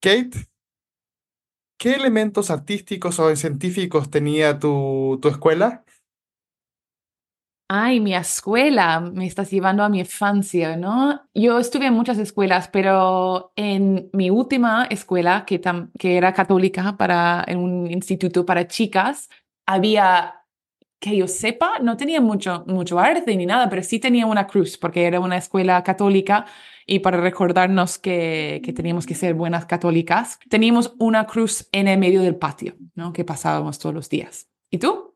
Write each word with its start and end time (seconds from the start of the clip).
Kate, 0.00 0.46
¿qué 1.78 1.94
elementos 1.94 2.50
artísticos 2.50 3.18
o 3.18 3.34
científicos 3.36 4.10
tenía 4.10 4.58
tu, 4.58 5.18
tu 5.20 5.28
escuela? 5.28 5.84
Ay, 7.68 7.98
mi 7.98 8.14
escuela, 8.14 9.00
me 9.00 9.26
estás 9.26 9.50
llevando 9.50 9.82
a 9.82 9.88
mi 9.88 9.98
infancia, 9.98 10.76
¿no? 10.76 11.28
Yo 11.34 11.58
estuve 11.58 11.86
en 11.86 11.94
muchas 11.94 12.16
escuelas, 12.18 12.68
pero 12.68 13.52
en 13.56 14.08
mi 14.12 14.30
última 14.30 14.84
escuela, 14.88 15.44
que, 15.44 15.60
que 15.98 16.16
era 16.16 16.32
católica, 16.32 16.96
para, 16.96 17.44
en 17.48 17.58
un 17.58 17.90
instituto 17.90 18.46
para 18.46 18.68
chicas, 18.68 19.28
había, 19.66 20.45
que 20.98 21.16
yo 21.16 21.28
sepa, 21.28 21.78
no 21.80 21.96
tenía 21.96 22.20
mucho, 22.20 22.64
mucho 22.66 22.98
arte 22.98 23.36
ni 23.36 23.46
nada, 23.46 23.68
pero 23.68 23.82
sí 23.82 23.98
tenía 23.98 24.26
una 24.26 24.46
cruz, 24.46 24.78
porque 24.78 25.06
era 25.06 25.20
una 25.20 25.36
escuela 25.36 25.82
católica 25.82 26.46
y 26.86 27.00
para 27.00 27.20
recordarnos 27.20 27.98
que, 27.98 28.62
que 28.64 28.72
teníamos 28.72 29.06
que 29.06 29.14
ser 29.14 29.34
buenas 29.34 29.66
católicas, 29.66 30.38
teníamos 30.48 30.94
una 30.98 31.26
cruz 31.26 31.68
en 31.72 31.88
el 31.88 31.98
medio 31.98 32.22
del 32.22 32.36
patio, 32.36 32.76
¿no? 32.94 33.12
Que 33.12 33.24
pasábamos 33.24 33.78
todos 33.78 33.94
los 33.94 34.08
días. 34.08 34.48
¿Y 34.70 34.78
tú? 34.78 35.14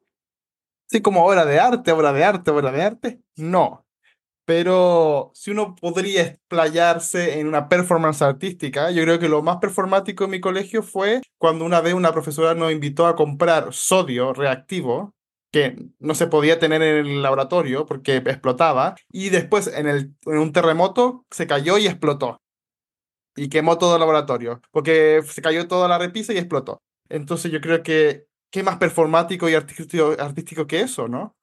Sí, 0.86 1.00
como 1.00 1.24
obra 1.24 1.44
de 1.44 1.60
arte, 1.60 1.92
obra 1.92 2.12
de 2.12 2.24
arte, 2.24 2.50
obra 2.50 2.72
de 2.72 2.82
arte. 2.82 3.20
No. 3.36 3.86
Pero 4.44 5.30
si 5.32 5.52
uno 5.52 5.76
podría 5.76 6.22
explayarse 6.22 7.38
en 7.38 7.46
una 7.46 7.68
performance 7.68 8.22
artística, 8.22 8.90
yo 8.90 9.04
creo 9.04 9.20
que 9.20 9.28
lo 9.28 9.42
más 9.42 9.58
performático 9.58 10.24
en 10.24 10.30
mi 10.30 10.40
colegio 10.40 10.82
fue 10.82 11.22
cuando 11.38 11.64
una 11.64 11.80
vez 11.80 11.94
una 11.94 12.10
profesora 12.10 12.54
nos 12.54 12.72
invitó 12.72 13.06
a 13.06 13.14
comprar 13.14 13.72
sodio 13.72 14.32
reactivo, 14.32 15.14
que 15.50 15.76
no 15.98 16.14
se 16.14 16.26
podía 16.26 16.58
tener 16.58 16.82
en 16.82 17.06
el 17.06 17.22
laboratorio 17.22 17.86
porque 17.86 18.16
explotaba, 18.16 18.94
y 19.10 19.30
después 19.30 19.66
en, 19.66 19.88
el, 19.88 20.14
en 20.26 20.38
un 20.38 20.52
terremoto 20.52 21.24
se 21.30 21.46
cayó 21.46 21.78
y 21.78 21.86
explotó. 21.86 22.40
Y 23.36 23.48
quemó 23.48 23.78
todo 23.78 23.94
el 23.94 24.00
laboratorio, 24.00 24.60
porque 24.70 25.22
se 25.24 25.42
cayó 25.42 25.68
toda 25.68 25.88
la 25.88 25.98
repisa 25.98 26.32
y 26.32 26.38
explotó. 26.38 26.82
Entonces 27.08 27.50
yo 27.50 27.60
creo 27.60 27.82
que 27.82 28.26
qué 28.50 28.62
más 28.62 28.78
performático 28.78 29.48
y 29.48 29.54
artístico, 29.54 30.66
que 30.66 30.80
eso, 30.80 31.08
¿no? 31.08 31.36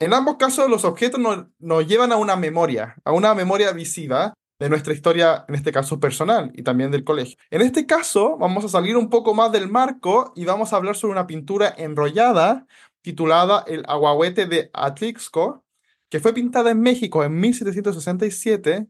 En 0.00 0.14
ambos 0.14 0.36
casos, 0.36 0.68
los 0.68 0.84
objetos 0.84 1.20
nos, 1.20 1.46
nos, 1.58 1.86
llevan 1.86 2.10
a 2.12 2.16
una 2.16 2.34
memoria, 2.34 2.96
a 3.04 3.12
una 3.12 3.34
memoria 3.34 3.72
visiva 3.72 4.34
de 4.60 4.68
nuestra 4.68 4.92
historia, 4.92 5.46
en 5.48 5.54
este 5.54 5.72
caso 5.72 5.98
personal 5.98 6.52
y 6.54 6.62
también 6.62 6.90
del 6.90 7.02
colegio. 7.02 7.38
En 7.50 7.62
este 7.62 7.86
caso, 7.86 8.36
vamos 8.36 8.64
a 8.64 8.68
salir 8.68 8.96
un 8.96 9.08
poco 9.08 9.34
más 9.34 9.50
del 9.50 9.68
marco 9.68 10.32
y 10.36 10.44
vamos 10.44 10.72
a 10.72 10.76
hablar 10.76 10.96
sobre 10.96 11.12
una 11.12 11.26
pintura 11.26 11.74
enrollada 11.76 12.66
titulada 13.00 13.64
El 13.66 13.84
Aguahuete 13.88 14.44
de 14.44 14.70
Atlixco, 14.74 15.64
que 16.10 16.20
fue 16.20 16.34
pintada 16.34 16.70
en 16.70 16.80
México 16.80 17.24
en 17.24 17.40
1767, 17.40 18.86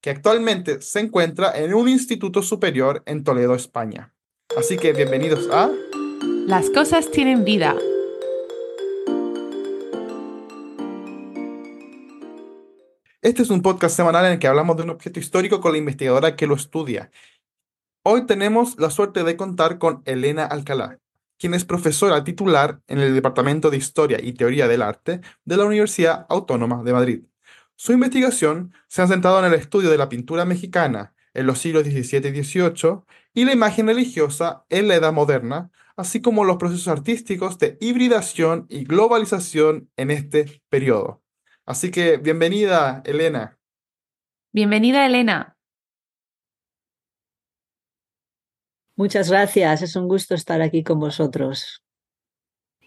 que 0.00 0.10
actualmente 0.10 0.80
se 0.80 1.00
encuentra 1.00 1.58
en 1.58 1.74
un 1.74 1.88
instituto 1.88 2.40
superior 2.42 3.02
en 3.04 3.24
Toledo, 3.24 3.56
España. 3.56 4.14
Así 4.56 4.76
que 4.76 4.92
bienvenidos 4.92 5.48
a 5.50 5.70
las 6.46 6.70
cosas 6.70 7.10
tienen 7.10 7.44
vida. 7.44 7.76
Este 13.22 13.42
es 13.42 13.50
un 13.50 13.60
podcast 13.60 13.94
semanal 13.94 14.24
en 14.24 14.32
el 14.32 14.38
que 14.38 14.46
hablamos 14.46 14.78
de 14.78 14.84
un 14.84 14.90
objeto 14.90 15.20
histórico 15.20 15.60
con 15.60 15.72
la 15.72 15.78
investigadora 15.78 16.36
que 16.36 16.46
lo 16.46 16.54
estudia. 16.54 17.10
Hoy 18.02 18.24
tenemos 18.24 18.78
la 18.78 18.88
suerte 18.88 19.24
de 19.24 19.36
contar 19.36 19.76
con 19.76 20.00
Elena 20.06 20.46
Alcalá, 20.46 21.00
quien 21.38 21.52
es 21.52 21.66
profesora 21.66 22.24
titular 22.24 22.80
en 22.88 22.98
el 22.98 23.14
Departamento 23.14 23.68
de 23.68 23.76
Historia 23.76 24.18
y 24.22 24.32
Teoría 24.32 24.68
del 24.68 24.80
Arte 24.80 25.20
de 25.44 25.56
la 25.58 25.66
Universidad 25.66 26.24
Autónoma 26.30 26.82
de 26.82 26.94
Madrid. 26.94 27.24
Su 27.76 27.92
investigación 27.92 28.72
se 28.88 29.02
ha 29.02 29.06
centrado 29.06 29.38
en 29.40 29.52
el 29.52 29.60
estudio 29.60 29.90
de 29.90 29.98
la 29.98 30.08
pintura 30.08 30.46
mexicana 30.46 31.12
en 31.34 31.46
los 31.46 31.58
siglos 31.58 31.84
XVII 31.84 32.26
y 32.26 32.42
XVIII 32.42 33.02
y 33.34 33.44
la 33.44 33.52
imagen 33.52 33.86
religiosa 33.86 34.64
en 34.70 34.88
la 34.88 34.94
Edad 34.94 35.12
Moderna, 35.12 35.70
así 35.94 36.22
como 36.22 36.44
los 36.44 36.56
procesos 36.56 36.88
artísticos 36.88 37.58
de 37.58 37.76
hibridación 37.82 38.64
y 38.70 38.84
globalización 38.84 39.90
en 39.98 40.10
este 40.10 40.62
periodo. 40.70 41.19
Así 41.70 41.92
que 41.92 42.16
bienvenida, 42.16 43.00
Elena. 43.04 43.56
Bienvenida, 44.50 45.06
Elena. 45.06 45.56
Muchas 48.96 49.30
gracias, 49.30 49.82
es 49.82 49.94
un 49.94 50.08
gusto 50.08 50.34
estar 50.34 50.62
aquí 50.62 50.82
con 50.82 50.98
vosotros. 50.98 51.84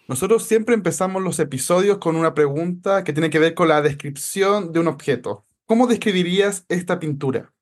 Nosotros 0.10 0.44
siempre 0.44 0.76
empezamos 0.76 1.24
los 1.24 1.40
episodios 1.40 2.00
con 2.00 2.18
una 2.18 2.34
pregunta 2.34 3.06
que 3.06 3.14
tiene 3.14 3.30
que 3.30 3.40
ver 3.40 3.54
con 3.54 3.70
la 3.70 3.82
descripción 3.82 4.74
de 4.74 4.82
un 4.82 4.90
objeto. 4.90 5.46
¿Cómo 5.66 5.88
describirías 5.88 6.66
esta 6.68 7.00
pintura? 7.00 7.54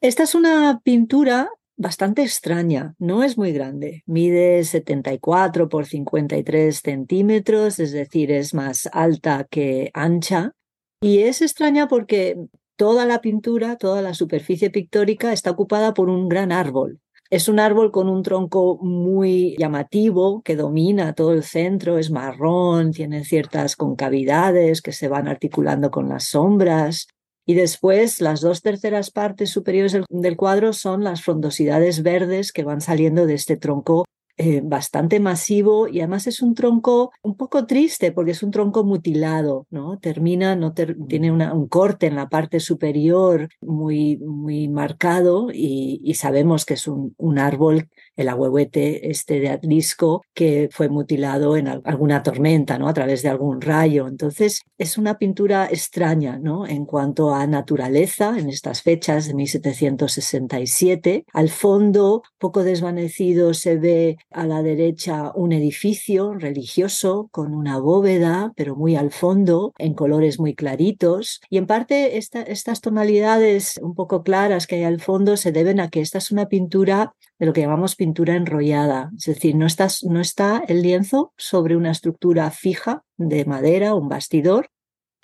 Esta 0.00 0.22
es 0.22 0.36
una 0.36 0.80
pintura 0.84 1.50
bastante 1.76 2.22
extraña, 2.22 2.94
no 2.98 3.22
es 3.22 3.36
muy 3.36 3.52
grande, 3.52 4.02
mide 4.06 4.62
74 4.64 5.68
por 5.68 5.86
53 5.86 6.80
centímetros, 6.80 7.78
es 7.78 7.92
decir, 7.92 8.30
es 8.30 8.54
más 8.54 8.88
alta 8.92 9.46
que 9.50 9.90
ancha, 9.94 10.52
y 11.00 11.20
es 11.20 11.42
extraña 11.42 11.88
porque 11.88 12.36
toda 12.76 13.06
la 13.06 13.20
pintura, 13.20 13.76
toda 13.76 14.02
la 14.02 14.14
superficie 14.14 14.70
pictórica 14.70 15.32
está 15.32 15.50
ocupada 15.50 15.94
por 15.94 16.08
un 16.08 16.28
gran 16.28 16.52
árbol. 16.52 17.00
Es 17.30 17.48
un 17.48 17.58
árbol 17.58 17.90
con 17.90 18.08
un 18.08 18.22
tronco 18.22 18.78
muy 18.80 19.56
llamativo 19.58 20.42
que 20.42 20.56
domina 20.56 21.14
todo 21.14 21.32
el 21.32 21.42
centro, 21.42 21.98
es 21.98 22.10
marrón, 22.10 22.92
tiene 22.92 23.24
ciertas 23.24 23.76
concavidades 23.76 24.82
que 24.82 24.92
se 24.92 25.08
van 25.08 25.26
articulando 25.26 25.90
con 25.90 26.08
las 26.08 26.24
sombras 26.24 27.08
y 27.46 27.54
después 27.54 28.20
las 28.20 28.40
dos 28.40 28.62
terceras 28.62 29.10
partes 29.10 29.50
superiores 29.50 29.96
del, 30.08 30.36
cuadro 30.36 30.72
son 30.72 31.04
las 31.04 31.22
frondosidades 31.22 32.02
verdes 32.02 32.52
que 32.52 32.64
van 32.64 32.80
saliendo 32.80 33.26
de 33.26 33.34
este 33.34 33.56
tronco 33.56 34.04
eh, 34.36 34.62
bastante 34.64 35.20
masivo 35.20 35.86
y 35.86 36.00
además 36.00 36.26
es 36.26 36.42
un 36.42 36.54
tronco 36.54 37.12
un 37.22 37.36
poco 37.36 37.66
triste 37.66 38.10
porque 38.10 38.32
es 38.32 38.42
un 38.42 38.50
tronco 38.50 38.82
mutilado, 38.82 39.66
¿no? 39.70 39.98
Termina, 39.98 40.56
no 40.56 40.72
tiene 40.72 41.30
un 41.30 41.68
corte 41.68 42.06
en 42.06 42.16
la 42.16 42.28
parte 42.28 42.58
superior 42.58 43.48
muy, 43.60 44.16
muy 44.18 44.68
marcado 44.68 45.48
y, 45.52 46.14
sabemos 46.14 46.64
que 46.64 46.74
es 46.74 46.86
un, 46.86 47.14
un 47.18 47.38
árbol 47.38 47.88
el 48.16 48.28
ahuehuete 48.28 49.10
este 49.10 49.40
de 49.40 49.50
Atlisco 49.50 50.22
que 50.34 50.68
fue 50.70 50.88
mutilado 50.88 51.56
en 51.56 51.68
alguna 51.68 52.22
tormenta, 52.22 52.78
¿no? 52.78 52.88
A 52.88 52.94
través 52.94 53.22
de 53.22 53.28
algún 53.28 53.60
rayo. 53.60 54.06
Entonces, 54.06 54.62
es 54.78 54.98
una 54.98 55.18
pintura 55.18 55.66
extraña, 55.66 56.38
¿no? 56.38 56.66
En 56.66 56.84
cuanto 56.86 57.34
a 57.34 57.46
naturaleza, 57.46 58.38
en 58.38 58.48
estas 58.48 58.82
fechas 58.82 59.26
de 59.26 59.34
1767. 59.34 61.24
Al 61.32 61.48
fondo, 61.48 62.22
poco 62.38 62.64
desvanecido, 62.64 63.54
se 63.54 63.76
ve 63.76 64.16
a 64.30 64.46
la 64.46 64.62
derecha 64.62 65.32
un 65.34 65.52
edificio 65.52 66.34
religioso 66.34 67.28
con 67.30 67.54
una 67.54 67.78
bóveda, 67.78 68.52
pero 68.56 68.76
muy 68.76 68.96
al 68.96 69.10
fondo, 69.10 69.72
en 69.78 69.94
colores 69.94 70.40
muy 70.40 70.54
claritos. 70.54 71.40
Y 71.50 71.58
en 71.58 71.66
parte 71.66 72.16
estas 72.16 72.80
tonalidades 72.80 73.78
un 73.82 73.94
poco 73.94 74.22
claras 74.22 74.66
que 74.66 74.76
hay 74.76 74.84
al 74.84 75.00
fondo 75.00 75.36
se 75.36 75.52
deben 75.52 75.80
a 75.80 75.88
que 75.88 76.00
esta 76.00 76.18
es 76.18 76.30
una 76.30 76.46
pintura 76.46 77.14
de 77.38 77.46
lo 77.46 77.52
que 77.52 77.62
llamamos 77.62 77.96
pintura 77.96 78.36
enrollada, 78.36 79.10
es 79.16 79.24
decir, 79.26 79.56
no 79.56 79.66
está, 79.66 79.88
no 80.02 80.20
está 80.20 80.62
el 80.68 80.82
lienzo 80.82 81.32
sobre 81.36 81.76
una 81.76 81.90
estructura 81.90 82.50
fija 82.50 83.02
de 83.16 83.44
madera 83.44 83.94
un 83.94 84.08
bastidor, 84.08 84.68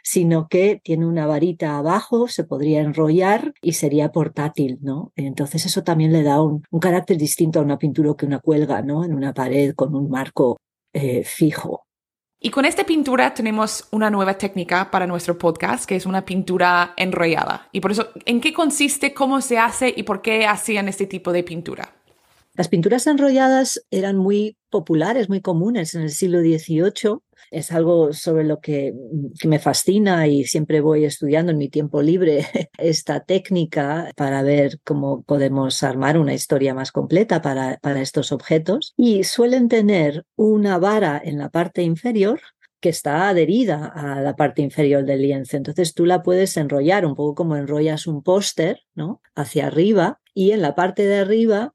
sino 0.03 0.49
que 0.49 0.81
tiene 0.83 1.07
una 1.07 1.27
varita 1.27 1.79
abajo, 1.79 2.29
se 2.29 2.45
podría 2.45 2.81
enrollar 2.81 3.55
y 3.63 3.73
sería 3.73 4.13
portátil, 4.13 4.79
¿no? 4.83 5.13
Entonces 5.17 5.67
eso 5.67 5.83
también 5.83 6.13
le 6.13 6.23
da 6.23 6.43
un, 6.43 6.63
carácter 6.81 7.17
distinto 7.17 7.61
a 7.61 7.63
una 7.63 7.79
pintura 7.79 8.15
que 8.17 8.27
una 8.27 8.39
cuelga, 8.39 8.83
¿no? 8.83 9.05
En 9.05 9.15
una 9.15 9.35
pared 9.35 9.75
con 9.75 9.95
un 9.95 10.11
marco 10.11 10.59
eh, 10.93 11.23
fijo. 11.25 11.85
Y 12.43 12.51
con 12.51 12.65
esta 12.65 12.85
pintura 12.85 13.35
tenemos 13.35 13.87
una 13.91 14.09
nueva 14.09 14.39
técnica 14.39 14.91
para 14.91 15.07
nuestro 15.07 15.37
podcast, 15.37 15.85
que 15.85 15.97
es 15.97 16.07
una 16.07 16.25
pintura 16.25 16.95
enrollada. 16.97 17.69
Y 17.71 17.81
por 17.81 17.91
eso, 17.91 18.09
¿en 18.25 18.41
qué 18.41 18.55
consiste, 18.55 19.13
cómo 19.13 19.43
se 19.43 19.59
hace 19.59 19.93
y 19.95 20.05
por 20.05 20.23
qué 20.23 20.47
hacían 20.47 20.89
este 20.89 21.07
tipo 21.07 21.33
de 21.33 21.45
pintura? 21.45 21.93
Las 22.55 22.69
pinturas 22.69 23.07
enrolladas 23.07 23.85
eran 23.91 24.17
muy 24.17 24.57
populares, 24.71 25.29
muy 25.29 25.43
comunes 25.43 25.95
en 25.95 26.03
el 26.03 26.11
siglo 26.11 26.41
XVIII. 26.41 27.19
Es 27.51 27.73
algo 27.73 28.13
sobre 28.13 28.45
lo 28.45 28.61
que, 28.61 28.95
me 29.45 29.59
fascina 29.59 30.27
y 30.27 30.45
siempre 30.45 30.81
voy 30.81 31.05
estudiando 31.05 31.53
en 31.53 31.59
mi 31.59 31.69
tiempo 31.69 32.03
libre 32.03 32.47
esta 32.79 33.21
técnica 33.21 34.13
para 34.17 34.43
ver 34.43 34.79
cómo 34.85 35.23
podemos 35.23 35.83
armar 35.83 36.19
una 36.19 36.35
historia 36.35 36.75
más 36.75 36.93
completa 36.93 37.43
para, 37.43 37.79
para 37.83 38.01
estos 38.01 38.33
objetos. 38.33 38.95
Y 38.97 39.25
suelen 39.25 39.69
tener 39.69 40.25
una 40.37 40.79
vara 40.79 41.21
en 41.23 41.39
la 41.39 41.49
parte 41.49 41.83
inferior 41.83 42.41
que 42.81 42.89
está 42.89 43.29
adherida 43.29 43.93
a 43.95 44.21
la 44.21 44.35
parte 44.37 44.63
inferior 44.63 45.05
del 45.05 45.23
lienzo. 45.23 45.57
Entonces 45.57 45.95
tú 45.95 46.07
la 46.07 46.23
puedes 46.23 46.57
enrollar 46.57 47.05
un 47.05 47.15
poco 47.15 47.35
como 47.35 47.57
enrollas 47.57 48.07
un 48.07 48.23
póster, 48.23 48.81
¿no? 48.95 49.21
Hacia 49.35 49.67
arriba 49.67 50.21
y 50.35 50.53
en 50.53 50.63
la 50.63 50.75
parte 50.75 51.07
de 51.07 51.19
arriba 51.19 51.75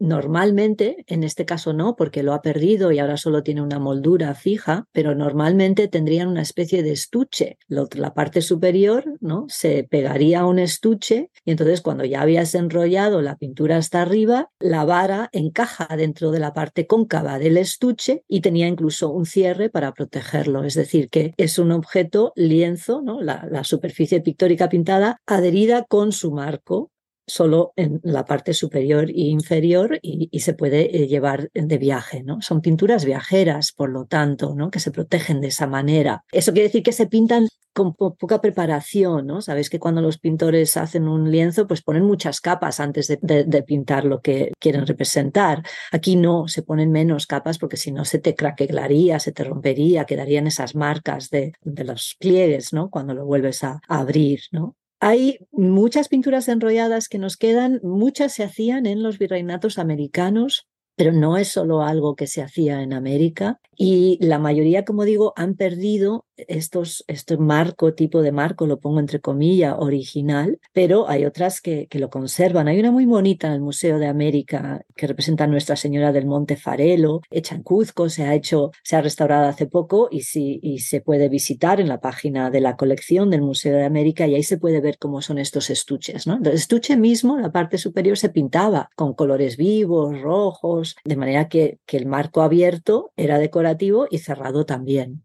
Normalmente, 0.00 1.04
en 1.08 1.24
este 1.24 1.44
caso 1.44 1.74
no, 1.74 1.94
porque 1.94 2.22
lo 2.22 2.32
ha 2.32 2.40
perdido 2.40 2.90
y 2.90 2.98
ahora 2.98 3.18
solo 3.18 3.42
tiene 3.42 3.60
una 3.60 3.78
moldura 3.78 4.34
fija, 4.34 4.86
pero 4.92 5.14
normalmente 5.14 5.88
tendrían 5.88 6.28
una 6.28 6.40
especie 6.40 6.82
de 6.82 6.92
estuche. 6.92 7.58
La 7.68 8.14
parte 8.14 8.40
superior 8.40 9.04
¿no? 9.20 9.44
se 9.48 9.84
pegaría 9.84 10.40
a 10.40 10.46
un 10.46 10.58
estuche 10.58 11.30
y 11.44 11.50
entonces 11.50 11.82
cuando 11.82 12.06
ya 12.06 12.22
habías 12.22 12.54
enrollado 12.54 13.20
la 13.20 13.36
pintura 13.36 13.76
hasta 13.76 14.00
arriba, 14.00 14.48
la 14.58 14.86
vara 14.86 15.28
encaja 15.32 15.94
dentro 15.98 16.30
de 16.30 16.40
la 16.40 16.54
parte 16.54 16.86
cóncava 16.86 17.38
del 17.38 17.58
estuche 17.58 18.24
y 18.26 18.40
tenía 18.40 18.68
incluso 18.68 19.10
un 19.10 19.26
cierre 19.26 19.68
para 19.68 19.92
protegerlo. 19.92 20.64
Es 20.64 20.76
decir, 20.76 21.10
que 21.10 21.34
es 21.36 21.58
un 21.58 21.72
objeto 21.72 22.32
lienzo, 22.36 23.02
¿no? 23.02 23.20
la, 23.20 23.46
la 23.50 23.64
superficie 23.64 24.22
pictórica 24.22 24.70
pintada 24.70 25.18
adherida 25.26 25.84
con 25.84 26.12
su 26.12 26.30
marco 26.30 26.90
solo 27.30 27.72
en 27.76 28.00
la 28.02 28.24
parte 28.24 28.52
superior 28.54 29.08
e 29.10 29.28
inferior 29.28 29.98
y, 30.02 30.28
se 30.40 30.54
puede 30.54 30.96
eh, 30.96 31.06
llevar 31.06 31.50
de 31.52 31.78
viaje, 31.78 32.22
¿no? 32.22 32.40
Son 32.40 32.60
pinturas 32.60 33.04
viajeras, 33.04 33.72
por 33.72 33.90
lo 33.90 34.06
tanto, 34.06 34.54
¿no? 34.54 34.70
Que 34.70 34.80
se 34.80 34.90
protegen 34.90 35.40
de 35.40 35.48
esa 35.48 35.66
manera. 35.66 36.24
Eso 36.32 36.52
quiere 36.52 36.68
decir 36.68 36.82
que 36.82 36.92
se 36.92 37.06
pintan 37.06 37.48
con 37.72 37.94
poca 37.94 38.40
preparación, 38.40 39.26
¿no? 39.26 39.42
Sabéis 39.42 39.70
que 39.70 39.78
cuando 39.78 40.02
los 40.02 40.18
pintores 40.18 40.76
hacen 40.76 41.06
un 41.06 41.30
lienzo, 41.30 41.66
pues 41.66 41.82
ponen 41.82 42.04
muchas 42.04 42.40
capas 42.40 42.80
antes 42.80 43.06
de, 43.06 43.62
pintar 43.62 44.04
lo 44.04 44.20
que 44.20 44.52
quieren 44.58 44.86
representar. 44.86 45.62
Aquí 45.92 46.16
no, 46.16 46.48
se 46.48 46.62
ponen 46.62 46.90
menos 46.90 47.26
capas 47.26 47.58
porque 47.58 47.76
si 47.76 47.92
no 47.92 48.04
se 48.04 48.18
te 48.18 48.34
craquelaría, 48.34 49.20
se 49.20 49.32
te 49.32 49.44
rompería, 49.44 50.04
quedarían 50.04 50.46
esas 50.48 50.74
marcas 50.74 51.30
de, 51.30 51.52
los 51.62 52.16
pliegues, 52.18 52.72
¿no? 52.72 52.90
Cuando 52.90 53.14
lo 53.14 53.24
vuelves 53.24 53.62
a, 53.62 53.80
a 53.88 53.98
abrir, 54.00 54.40
¿no? 54.50 54.76
Hay 55.02 55.38
muchas 55.50 56.08
pinturas 56.08 56.48
enrolladas 56.48 57.08
que 57.08 57.18
nos 57.18 57.36
quedan, 57.38 57.80
muchas 57.82 58.34
se 58.34 58.44
hacían 58.44 58.84
en 58.86 59.02
los 59.02 59.18
virreinatos 59.18 59.78
americanos, 59.78 60.66
pero 60.96 61.12
no 61.12 61.38
es 61.38 61.48
solo 61.48 61.82
algo 61.82 62.16
que 62.16 62.26
se 62.26 62.42
hacía 62.42 62.82
en 62.82 62.92
América 62.92 63.58
y 63.74 64.18
la 64.20 64.38
mayoría, 64.38 64.84
como 64.84 65.04
digo, 65.04 65.32
han 65.36 65.54
perdido 65.54 66.26
estos, 66.48 67.04
este 67.06 67.36
marco, 67.36 67.94
tipo 67.94 68.22
de 68.22 68.32
marco, 68.32 68.66
lo 68.66 68.80
pongo 68.80 69.00
entre 69.00 69.20
comillas, 69.20 69.74
original, 69.78 70.58
pero 70.72 71.08
hay 71.08 71.24
otras 71.24 71.60
que, 71.60 71.86
que, 71.88 71.98
lo 71.98 72.10
conservan. 72.10 72.68
Hay 72.68 72.80
una 72.80 72.90
muy 72.90 73.06
bonita 73.06 73.48
en 73.48 73.54
el 73.54 73.60
Museo 73.60 73.98
de 73.98 74.06
América 74.06 74.84
que 74.96 75.06
representa 75.06 75.44
a 75.44 75.46
Nuestra 75.46 75.76
Señora 75.76 76.12
del 76.12 76.26
Monte 76.26 76.56
Farelo, 76.56 77.20
hecha 77.30 77.54
en 77.54 77.62
Cuzco, 77.62 78.08
se 78.08 78.24
ha 78.24 78.34
hecho, 78.34 78.70
se 78.82 78.96
ha 78.96 79.02
restaurado 79.02 79.48
hace 79.48 79.66
poco 79.66 80.08
y, 80.10 80.22
sí, 80.22 80.60
y 80.62 80.80
se 80.80 81.00
puede 81.00 81.28
visitar 81.28 81.80
en 81.80 81.88
la 81.88 82.00
página 82.00 82.50
de 82.50 82.60
la 82.60 82.76
colección 82.76 83.30
del 83.30 83.42
Museo 83.42 83.76
de 83.76 83.84
América 83.84 84.26
y 84.26 84.34
ahí 84.34 84.42
se 84.42 84.58
puede 84.58 84.80
ver 84.80 84.98
cómo 84.98 85.22
son 85.22 85.38
estos 85.38 85.70
estuches. 85.70 86.26
¿no? 86.26 86.38
El 86.42 86.46
estuche 86.48 86.96
mismo, 86.96 87.38
la 87.38 87.52
parte 87.52 87.78
superior, 87.78 88.16
se 88.16 88.28
pintaba 88.28 88.90
con 88.96 89.14
colores 89.14 89.56
vivos, 89.56 90.20
rojos, 90.20 90.96
de 91.04 91.16
manera 91.16 91.48
que, 91.48 91.78
que 91.86 91.96
el 91.96 92.06
marco 92.06 92.42
abierto 92.42 93.12
era 93.16 93.38
decorativo 93.38 94.06
y 94.10 94.18
cerrado 94.18 94.64
también. 94.64 95.22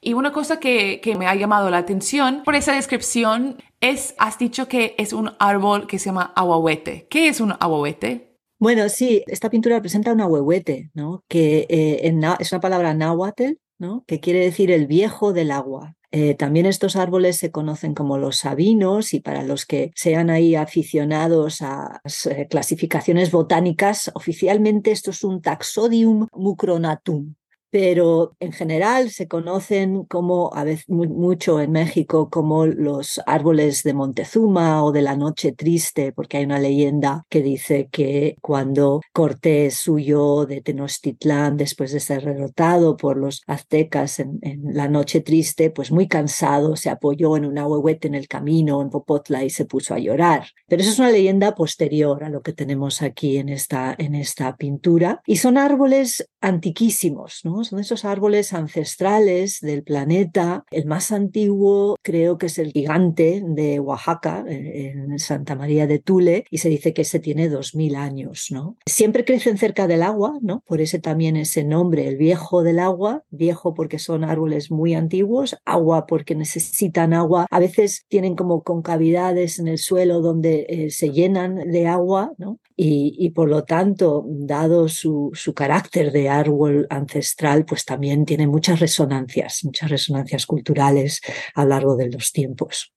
Y 0.00 0.14
una 0.14 0.32
cosa 0.32 0.58
que, 0.58 1.00
me 1.18 1.26
ha 1.26 1.34
llamado 1.34 1.70
la 1.70 1.78
atención 1.78 2.42
por 2.44 2.54
esa 2.54 2.74
descripción 2.74 3.56
es, 3.80 4.14
has 4.18 4.38
dicho 4.38 4.68
que 4.68 4.94
es 4.98 5.12
un 5.12 5.32
árbol 5.38 5.86
que 5.86 5.98
se 5.98 6.06
llama 6.06 6.32
aguahuete. 6.34 7.06
¿Qué 7.10 7.28
es 7.28 7.40
un 7.40 7.52
aguahuete? 7.52 8.38
Bueno, 8.58 8.88
sí, 8.88 9.22
esta 9.26 9.48
pintura 9.48 9.76
representa 9.76 10.12
un 10.12 10.20
ahuehuete, 10.20 10.90
¿no? 10.92 11.24
Que 11.28 11.66
eh, 11.70 12.12
es 12.38 12.52
una 12.52 12.60
palabra 12.60 12.92
náhuatl, 12.92 13.54
¿no? 13.78 14.04
Que 14.06 14.20
quiere 14.20 14.40
decir 14.40 14.70
el 14.70 14.86
viejo 14.86 15.32
del 15.32 15.50
agua. 15.50 15.96
Eh, 16.12 16.34
también 16.34 16.66
estos 16.66 16.96
árboles 16.96 17.36
se 17.36 17.52
conocen 17.52 17.94
como 17.94 18.18
los 18.18 18.36
sabinos 18.38 19.14
y 19.14 19.20
para 19.20 19.44
los 19.44 19.64
que 19.64 19.92
sean 19.94 20.28
ahí 20.28 20.56
aficionados 20.56 21.62
a 21.62 22.00
las 22.02 22.26
eh, 22.26 22.48
clasificaciones 22.50 23.30
botánicas, 23.30 24.10
oficialmente 24.14 24.90
esto 24.90 25.12
es 25.12 25.22
un 25.22 25.40
Taxodium 25.40 26.26
mucronatum, 26.32 27.34
pero 27.70 28.36
en 28.40 28.52
general 28.52 29.10
se 29.10 29.28
conocen 29.28 30.04
como, 30.04 30.50
a 30.54 30.64
veces 30.64 30.88
mucho 30.88 31.60
en 31.60 31.72
México, 31.72 32.28
como 32.30 32.66
los 32.66 33.20
árboles 33.26 33.82
de 33.84 33.94
Montezuma 33.94 34.84
o 34.84 34.92
de 34.92 35.02
la 35.02 35.16
Noche 35.16 35.52
Triste, 35.52 36.12
porque 36.12 36.38
hay 36.38 36.44
una 36.44 36.58
leyenda 36.58 37.24
que 37.28 37.42
dice 37.42 37.88
que 37.90 38.36
cuando 38.40 39.00
Cortés 39.12 39.86
huyó 39.86 40.46
de 40.46 40.60
Tenochtitlán 40.60 41.56
después 41.56 41.92
de 41.92 42.00
ser 42.00 42.24
derrotado 42.24 42.96
por 42.96 43.16
los 43.16 43.42
aztecas 43.46 44.20
en, 44.20 44.40
la 44.62 44.88
Noche 44.88 45.20
Triste, 45.20 45.70
pues 45.70 45.92
muy 45.92 46.08
cansado 46.08 46.76
se 46.76 46.90
apoyó 46.90 47.36
en 47.36 47.44
un 47.44 47.58
ahuehuete 47.58 48.08
en 48.08 48.14
el 48.14 48.28
camino 48.28 48.82
en 48.82 48.90
Popotla 48.90 49.44
y 49.44 49.50
se 49.50 49.64
puso 49.64 49.94
a 49.94 49.98
llorar. 49.98 50.48
Pero 50.68 50.82
eso 50.82 50.90
es 50.90 50.98
una 50.98 51.10
leyenda 51.10 51.54
posterior 51.54 52.24
a 52.24 52.28
lo 52.28 52.42
que 52.42 52.52
tenemos 52.52 53.02
aquí 53.02 53.38
en 53.38 53.48
esta, 53.48 53.94
en 53.96 54.14
esta 54.14 54.56
pintura 54.56 55.22
y 55.26 55.36
son 55.36 55.56
árboles 55.56 56.28
antiquísimos, 56.40 57.40
¿no? 57.44 57.59
Son 57.64 57.78
esos 57.78 58.04
árboles 58.04 58.52
ancestrales 58.52 59.60
del 59.60 59.82
planeta. 59.82 60.64
El 60.70 60.86
más 60.86 61.12
antiguo 61.12 61.96
creo 62.02 62.38
que 62.38 62.46
es 62.46 62.58
el 62.58 62.72
gigante 62.72 63.42
de 63.46 63.80
Oaxaca, 63.80 64.44
en 64.46 65.18
Santa 65.18 65.54
María 65.54 65.86
de 65.86 65.98
Tule, 65.98 66.44
y 66.50 66.58
se 66.58 66.68
dice 66.68 66.92
que 66.92 67.02
ese 67.02 67.20
tiene 67.20 67.48
2000 67.48 67.96
años, 67.96 68.48
¿no? 68.50 68.76
Siempre 68.86 69.24
crecen 69.24 69.58
cerca 69.58 69.86
del 69.86 70.02
agua, 70.02 70.38
¿no? 70.40 70.62
Por 70.66 70.80
ese 70.80 70.98
también 70.98 71.36
ese 71.36 71.64
nombre, 71.64 72.08
el 72.08 72.16
viejo 72.16 72.62
del 72.62 72.78
agua, 72.78 73.24
viejo 73.30 73.74
porque 73.74 73.98
son 73.98 74.24
árboles 74.24 74.70
muy 74.70 74.94
antiguos, 74.94 75.56
agua 75.64 76.06
porque 76.06 76.34
necesitan 76.34 77.12
agua. 77.14 77.46
A 77.50 77.58
veces 77.58 78.04
tienen 78.08 78.36
como 78.36 78.62
concavidades 78.62 79.58
en 79.58 79.68
el 79.68 79.78
suelo 79.78 80.20
donde 80.20 80.66
eh, 80.68 80.90
se 80.90 81.10
llenan 81.10 81.56
de 81.70 81.86
agua, 81.86 82.32
¿no? 82.38 82.58
Y, 82.82 83.28
por 83.34 83.50
lo 83.50 83.64
tanto, 83.64 84.24
dado 84.26 84.88
su, 84.88 85.32
su 85.34 85.52
carácter 85.52 86.12
de 86.12 86.30
árbol 86.30 86.86
ancestral, 86.88 87.49
pues 87.66 87.84
también 87.84 88.24
tiene 88.24 88.46
muchas 88.46 88.80
resonancias, 88.80 89.60
muchas 89.64 89.90
resonancias 89.90 90.46
culturales 90.46 91.20
a 91.54 91.64
lo 91.64 91.70
largo 91.70 91.96
de 91.96 92.10
los 92.10 92.32
tiempos. 92.32 92.92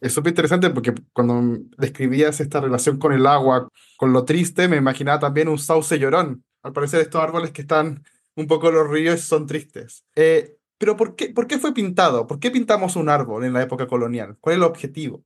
Es 0.00 0.12
súper 0.12 0.30
interesante 0.30 0.68
porque 0.70 0.94
cuando 1.12 1.64
describías 1.78 2.40
esta 2.40 2.60
relación 2.60 2.98
con 2.98 3.12
el 3.12 3.24
agua, 3.26 3.68
con 3.96 4.12
lo 4.12 4.24
triste, 4.24 4.66
me 4.66 4.76
imaginaba 4.76 5.20
también 5.20 5.48
un 5.48 5.58
sauce 5.58 5.98
llorón. 5.98 6.44
Al 6.62 6.72
parecer 6.72 7.00
estos 7.00 7.22
árboles 7.22 7.52
que 7.52 7.62
están 7.62 8.02
un 8.34 8.46
poco 8.46 8.68
en 8.68 8.74
los 8.74 8.88
ríos 8.88 9.20
son 9.20 9.46
tristes. 9.46 10.04
Eh, 10.16 10.56
pero 10.76 10.96
¿por 10.96 11.14
qué, 11.14 11.28
¿por 11.28 11.46
qué 11.46 11.58
fue 11.58 11.72
pintado? 11.72 12.26
¿Por 12.26 12.40
qué 12.40 12.50
pintamos 12.50 12.96
un 12.96 13.08
árbol 13.08 13.44
en 13.44 13.52
la 13.52 13.62
época 13.62 13.86
colonial? 13.86 14.36
¿Cuál 14.40 14.54
es 14.54 14.56
el 14.56 14.64
objetivo? 14.64 15.24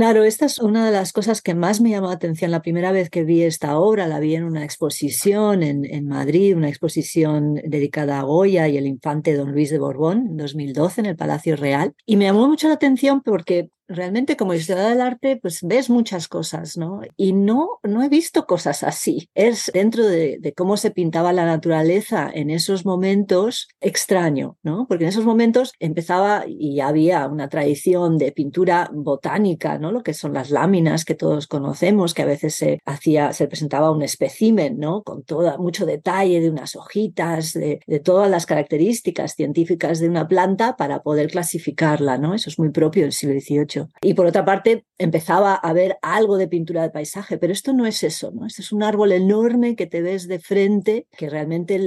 Claro, 0.00 0.24
esta 0.24 0.46
es 0.46 0.58
una 0.58 0.86
de 0.86 0.92
las 0.92 1.12
cosas 1.12 1.42
que 1.42 1.54
más 1.54 1.82
me 1.82 1.90
llamó 1.90 2.06
la 2.06 2.14
atención. 2.14 2.50
La 2.50 2.62
primera 2.62 2.90
vez 2.90 3.10
que 3.10 3.22
vi 3.22 3.42
esta 3.42 3.78
obra 3.78 4.06
la 4.06 4.18
vi 4.18 4.34
en 4.34 4.44
una 4.44 4.64
exposición 4.64 5.62
en, 5.62 6.08
Madrid, 6.08 6.56
una 6.56 6.70
exposición 6.70 7.56
dedicada 7.56 8.18
a 8.18 8.22
Goya 8.22 8.66
y 8.66 8.78
el 8.78 8.86
infante 8.86 9.34
don 9.34 9.52
Luis 9.52 9.68
de 9.68 9.78
Borbón 9.78 10.26
en 10.26 10.36
2012 10.38 11.02
en 11.02 11.06
el 11.06 11.16
Palacio 11.16 11.54
Real. 11.54 11.92
Y 12.06 12.16
me 12.16 12.24
llamó 12.24 12.48
mucho 12.48 12.68
la 12.68 12.74
atención 12.76 13.20
porque 13.20 13.68
realmente 13.90 14.36
como 14.36 14.54
historiadora 14.54 14.94
del 14.94 15.00
arte, 15.00 15.36
pues 15.36 15.60
ves 15.62 15.90
muchas 15.90 16.28
cosas, 16.28 16.76
¿no? 16.76 17.02
Y 17.16 17.32
no, 17.32 17.80
no 17.82 18.02
he 18.02 18.08
visto 18.08 18.46
cosas 18.46 18.82
así. 18.82 19.28
Es 19.34 19.70
dentro 19.74 20.06
de, 20.06 20.54
cómo 20.56 20.76
se 20.76 20.90
pintaba 20.90 21.32
la 21.32 21.44
naturaleza 21.44 22.30
en 22.32 22.50
esos 22.50 22.86
momentos 22.86 23.68
extraño, 23.80 24.56
¿no? 24.62 24.86
Porque 24.88 25.04
en 25.04 25.10
esos 25.10 25.24
momentos 25.24 25.72
empezaba 25.80 26.44
y 26.46 26.80
había 26.80 27.26
una 27.26 27.48
tradición 27.48 28.16
de 28.16 28.32
pintura 28.32 28.90
botánica, 28.92 29.78
¿no? 29.78 29.90
Lo 29.90 30.02
que 30.02 30.14
son 30.14 30.34
las 30.34 30.50
láminas 30.50 31.04
que 31.04 31.14
todos 31.14 31.46
conocemos, 31.46 32.14
que 32.14 32.22
a 32.22 32.26
veces 32.26 32.54
se 32.54 32.78
hacía, 32.84 33.32
se 33.32 33.48
presentaba 33.48 33.90
un 33.90 34.02
espécimen, 34.02 34.78
¿no? 34.78 35.02
Con 35.02 35.24
toda, 35.24 35.58
mucho 35.58 35.84
detalle 35.84 36.40
de 36.40 36.50
unas 36.50 36.76
hojitas, 36.76 37.52
de, 37.54 37.80
de 37.86 38.00
todas 38.00 38.30
las 38.30 38.46
características 38.46 39.34
científicas 39.34 39.98
de 39.98 40.08
una 40.08 40.28
planta 40.28 40.76
para 40.76 41.02
poder 41.02 41.30
clasificarla, 41.30 42.18
¿no? 42.18 42.34
Eso 42.34 42.50
es 42.50 42.58
muy 42.58 42.70
propio 42.70 43.02
del 43.02 43.12
siglo 43.12 43.38
XVIII. 43.40 43.79
Y 44.02 44.14
por 44.14 44.26
otra 44.26 44.44
parte, 44.44 44.84
empezaba 44.98 45.54
a 45.54 45.72
ver 45.72 45.98
algo 46.02 46.36
de 46.36 46.48
pintura 46.48 46.82
de 46.82 46.90
paisaje, 46.90 47.38
pero 47.38 47.52
esto 47.52 47.72
no 47.72 47.86
es 47.86 48.02
eso, 48.02 48.30
¿no? 48.32 48.46
Este 48.46 48.62
es 48.62 48.72
un 48.72 48.82
árbol 48.82 49.12
enorme 49.12 49.76
que 49.76 49.86
te 49.86 50.02
ves 50.02 50.28
de 50.28 50.38
frente, 50.38 51.06
que 51.16 51.30
realmente 51.30 51.80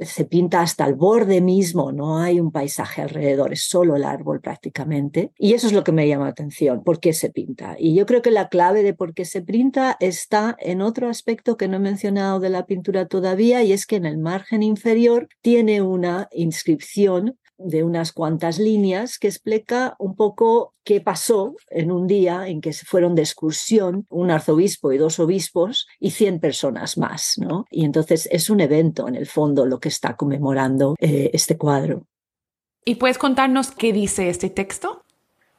se 0.00 0.24
pinta 0.24 0.60
hasta 0.60 0.86
el 0.86 0.94
borde 0.94 1.40
mismo, 1.40 1.92
no 1.92 2.18
hay 2.18 2.40
un 2.40 2.50
paisaje 2.50 3.02
alrededor, 3.02 3.52
es 3.52 3.68
solo 3.68 3.96
el 3.96 4.04
árbol 4.04 4.40
prácticamente. 4.40 5.32
Y 5.38 5.52
eso 5.52 5.66
es 5.66 5.72
lo 5.72 5.84
que 5.84 5.92
me 5.92 6.08
llama 6.08 6.24
la 6.24 6.30
atención, 6.30 6.82
¿por 6.82 7.00
qué 7.00 7.12
se 7.12 7.30
pinta? 7.30 7.76
Y 7.78 7.94
yo 7.94 8.06
creo 8.06 8.22
que 8.22 8.30
la 8.30 8.48
clave 8.48 8.82
de 8.82 8.94
por 8.94 9.14
qué 9.14 9.24
se 9.24 9.42
pinta 9.42 9.96
está 10.00 10.56
en 10.58 10.80
otro 10.80 11.08
aspecto 11.08 11.56
que 11.56 11.68
no 11.68 11.76
he 11.76 11.80
mencionado 11.80 12.40
de 12.40 12.50
la 12.50 12.66
pintura 12.66 13.06
todavía, 13.06 13.62
y 13.62 13.72
es 13.72 13.86
que 13.86 13.96
en 13.96 14.06
el 14.06 14.18
margen 14.18 14.62
inferior 14.62 15.28
tiene 15.42 15.82
una 15.82 16.28
inscripción 16.32 17.38
de 17.58 17.82
unas 17.82 18.12
cuantas 18.12 18.58
líneas 18.58 19.18
que 19.18 19.28
explica 19.28 19.94
un 19.98 20.16
poco 20.16 20.74
qué 20.84 21.00
pasó 21.00 21.54
en 21.70 21.92
un 21.92 22.06
día 22.06 22.48
en 22.48 22.60
que 22.60 22.72
se 22.72 22.84
fueron 22.84 23.14
de 23.14 23.22
excursión 23.22 24.06
un 24.10 24.30
arzobispo 24.30 24.92
y 24.92 24.98
dos 24.98 25.18
obispos 25.18 25.86
y 26.00 26.10
100 26.10 26.40
personas 26.40 26.98
más, 26.98 27.34
¿no? 27.38 27.64
Y 27.70 27.84
entonces 27.84 28.28
es 28.30 28.50
un 28.50 28.60
evento 28.60 29.08
en 29.08 29.14
el 29.14 29.26
fondo 29.26 29.66
lo 29.66 29.80
que 29.80 29.88
está 29.88 30.16
conmemorando 30.16 30.96
eh, 30.98 31.30
este 31.32 31.56
cuadro. 31.56 32.06
¿Y 32.84 32.96
puedes 32.96 33.18
contarnos 33.18 33.70
qué 33.70 33.92
dice 33.92 34.28
este 34.28 34.50
texto? 34.50 35.04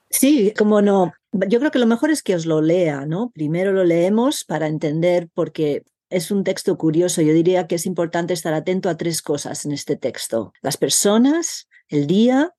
Sí, 0.09 0.53
como 0.55 0.81
no. 0.81 1.13
Yo 1.31 1.59
creo 1.59 1.71
que 1.71 1.79
lo 1.79 1.87
mejor 1.87 2.11
es 2.11 2.21
que 2.21 2.35
os 2.35 2.45
lo 2.45 2.61
lea, 2.61 3.05
¿no? 3.05 3.31
Primero 3.31 3.73
lo 3.73 3.83
leemos 3.83 4.43
para 4.45 4.67
entender 4.67 5.29
porque 5.33 5.83
es 6.09 6.31
un 6.31 6.43
texto 6.43 6.77
curioso. 6.77 7.21
Yo 7.21 7.33
diría 7.33 7.67
que 7.67 7.75
es 7.75 7.85
importante 7.85 8.33
estar 8.33 8.53
atento 8.53 8.89
a 8.89 8.97
tres 8.97 9.21
cosas 9.21 9.65
en 9.65 9.71
este 9.71 9.95
texto. 9.95 10.53
Las 10.61 10.77
personas, 10.77 11.67
el 11.89 12.07
día 12.07 12.51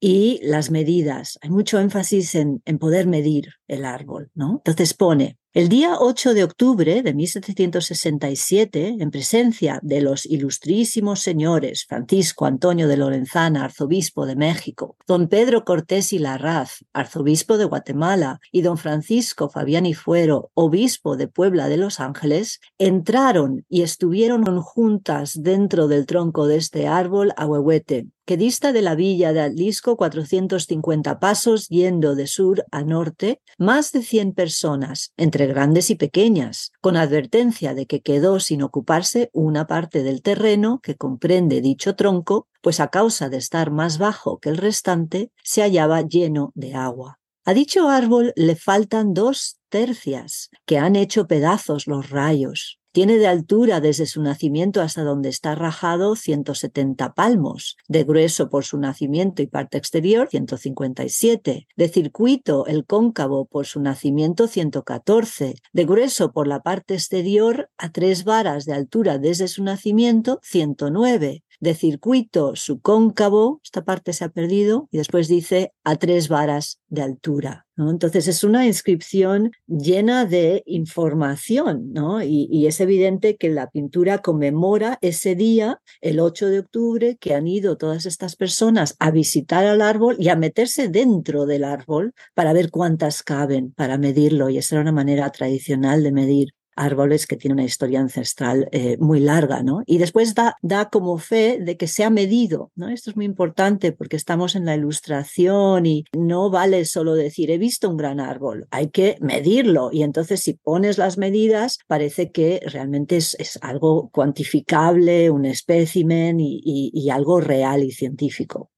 y 0.00 0.40
las 0.42 0.70
medidas. 0.70 1.38
Hay 1.42 1.50
mucho 1.50 1.78
énfasis 1.78 2.34
en, 2.34 2.62
en 2.64 2.78
poder 2.78 3.06
medir 3.06 3.54
el 3.68 3.84
árbol, 3.84 4.30
¿no? 4.34 4.62
Entonces 4.64 4.94
pone, 4.94 5.38
el 5.54 5.68
día 5.68 5.98
8 6.00 6.34
de 6.34 6.42
octubre 6.42 7.00
de 7.04 7.14
1767, 7.14 8.96
en 8.98 9.10
presencia 9.12 9.78
de 9.82 10.00
los 10.00 10.26
ilustrísimos 10.26 11.20
señores 11.20 11.84
Francisco 11.84 12.46
Antonio 12.46 12.88
de 12.88 12.96
Lorenzana, 12.96 13.64
arzobispo 13.64 14.26
de 14.26 14.34
México, 14.34 14.96
don 15.06 15.28
Pedro 15.28 15.64
Cortés 15.64 16.12
y 16.12 16.18
Larraz, 16.18 16.84
arzobispo 16.92 17.56
de 17.56 17.66
Guatemala, 17.66 18.40
y 18.50 18.62
don 18.62 18.78
Francisco 18.78 19.48
Fabián 19.48 19.86
y 19.86 19.94
Fuero, 19.94 20.50
obispo 20.54 21.16
de 21.16 21.28
Puebla 21.28 21.68
de 21.68 21.76
Los 21.76 22.00
Ángeles, 22.00 22.58
entraron 22.78 23.64
y 23.68 23.82
estuvieron 23.82 24.44
juntas 24.60 25.40
dentro 25.40 25.86
del 25.86 26.06
tronco 26.06 26.48
de 26.48 26.56
este 26.56 26.88
árbol 26.88 27.32
a 27.36 27.46
Huehuete, 27.46 28.08
que 28.24 28.36
dista 28.36 28.72
de 28.72 28.82
la 28.82 28.94
villa 28.94 29.32
de 29.32 29.42
Atlisco 29.42 29.96
450 29.96 31.20
pasos 31.20 31.68
yendo 31.68 32.14
de 32.14 32.26
sur 32.26 32.64
a 32.70 32.82
norte, 32.82 33.40
más 33.58 33.92
de 33.92 34.02
100 34.02 34.32
personas, 34.32 35.12
entre 35.16 35.43
grandes 35.46 35.90
y 35.90 35.94
pequeñas, 35.94 36.72
con 36.80 36.96
advertencia 36.96 37.74
de 37.74 37.86
que 37.86 38.00
quedó 38.00 38.40
sin 38.40 38.62
ocuparse 38.62 39.30
una 39.32 39.66
parte 39.66 40.02
del 40.02 40.22
terreno 40.22 40.80
que 40.82 40.96
comprende 40.96 41.60
dicho 41.60 41.96
tronco, 41.96 42.48
pues 42.62 42.80
a 42.80 42.88
causa 42.88 43.28
de 43.28 43.36
estar 43.36 43.70
más 43.70 43.98
bajo 43.98 44.38
que 44.38 44.48
el 44.48 44.56
restante, 44.56 45.30
se 45.42 45.62
hallaba 45.62 46.02
lleno 46.02 46.52
de 46.54 46.74
agua. 46.74 47.18
A 47.44 47.52
dicho 47.52 47.88
árbol 47.88 48.32
le 48.36 48.56
faltan 48.56 49.12
dos 49.12 49.58
tercias, 49.68 50.50
que 50.64 50.78
han 50.78 50.96
hecho 50.96 51.26
pedazos 51.26 51.86
los 51.86 52.08
rayos, 52.08 52.78
tiene 52.94 53.18
de 53.18 53.26
altura 53.26 53.80
desde 53.80 54.06
su 54.06 54.22
nacimiento 54.22 54.80
hasta 54.80 55.02
donde 55.02 55.28
está 55.28 55.56
rajado 55.56 56.14
170 56.14 57.12
palmos, 57.14 57.76
de 57.88 58.04
grueso 58.04 58.48
por 58.48 58.64
su 58.64 58.78
nacimiento 58.78 59.42
y 59.42 59.48
parte 59.48 59.78
exterior 59.78 60.28
157, 60.30 61.66
de 61.76 61.88
circuito 61.88 62.66
el 62.66 62.86
cóncavo 62.86 63.46
por 63.46 63.66
su 63.66 63.80
nacimiento 63.80 64.46
114, 64.46 65.56
de 65.72 65.84
grueso 65.84 66.30
por 66.30 66.46
la 66.46 66.60
parte 66.60 66.94
exterior 66.94 67.68
a 67.78 67.90
tres 67.90 68.22
varas 68.22 68.64
de 68.64 68.74
altura 68.74 69.18
desde 69.18 69.48
su 69.48 69.64
nacimiento 69.64 70.38
109, 70.44 71.42
de 71.60 71.74
circuito 71.74 72.56
su 72.56 72.80
cóncavo, 72.80 73.60
esta 73.64 73.84
parte 73.84 74.12
se 74.12 74.24
ha 74.24 74.28
perdido, 74.28 74.88
y 74.90 74.98
después 74.98 75.28
dice 75.28 75.72
a 75.84 75.96
tres 75.96 76.28
varas 76.28 76.80
de 76.88 77.02
altura. 77.02 77.66
Entonces 77.76 78.28
es 78.28 78.44
una 78.44 78.66
inscripción 78.66 79.50
llena 79.66 80.26
de 80.26 80.62
información, 80.66 81.92
¿no? 81.92 82.22
Y, 82.22 82.46
y, 82.50 82.66
es 82.66 82.80
evidente 82.80 83.36
que 83.36 83.50
la 83.50 83.68
pintura 83.68 84.18
conmemora 84.18 84.98
ese 85.00 85.34
día, 85.34 85.80
el 86.00 86.20
8 86.20 86.50
de 86.50 86.60
octubre, 86.60 87.16
que 87.18 87.34
han 87.34 87.48
ido 87.48 87.76
todas 87.76 88.06
estas 88.06 88.36
personas 88.36 88.94
a 89.00 89.10
visitar 89.10 89.66
al 89.66 89.82
árbol 89.82 90.16
y 90.20 90.28
a 90.28 90.36
meterse 90.36 90.88
dentro 90.88 91.46
del 91.46 91.64
árbol 91.64 92.14
para 92.34 92.52
ver 92.52 92.70
cuántas 92.70 93.24
caben, 93.24 93.72
para 93.72 93.98
medirlo. 93.98 94.50
Y 94.50 94.58
esa 94.58 94.76
era 94.76 94.82
una 94.82 94.92
manera 94.92 95.30
tradicional 95.30 96.04
de 96.04 96.12
medir 96.12 96.54
árboles 96.76 97.26
que 97.26 97.36
tienen 97.36 97.58
una 97.58 97.64
historia 97.64 98.00
ancestral 98.00 98.68
eh, 98.72 98.96
muy 98.98 99.20
larga, 99.20 99.62
¿no? 99.62 99.82
Y 99.86 99.98
después 99.98 100.34
da, 100.34 100.56
da 100.62 100.88
como 100.90 101.18
fe 101.18 101.58
de 101.60 101.76
que 101.76 101.86
se 101.86 102.04
ha 102.04 102.10
medido, 102.10 102.70
¿no? 102.74 102.88
Esto 102.88 103.10
es 103.10 103.16
muy 103.16 103.24
importante 103.24 103.92
porque 103.92 104.16
estamos 104.16 104.54
en 104.54 104.64
la 104.64 104.74
ilustración 104.74 105.86
y 105.86 106.04
no 106.12 106.50
vale 106.50 106.84
solo 106.84 107.14
decir 107.14 107.50
he 107.50 107.58
visto 107.58 107.88
un 107.88 107.96
gran 107.96 108.20
árbol, 108.20 108.66
hay 108.70 108.88
que 108.88 109.16
medirlo 109.20 109.90
y 109.92 110.02
entonces 110.02 110.40
si 110.40 110.54
pones 110.54 110.98
las 110.98 111.18
medidas 111.18 111.78
parece 111.86 112.30
que 112.30 112.60
realmente 112.66 113.16
es, 113.16 113.34
es 113.38 113.58
algo 113.62 114.10
cuantificable, 114.10 115.30
un 115.30 115.44
espécimen 115.44 116.40
y, 116.40 116.60
y, 116.64 116.90
y 116.92 117.10
algo 117.10 117.40
real 117.40 117.82
y 117.82 117.92
científico. 117.92 118.70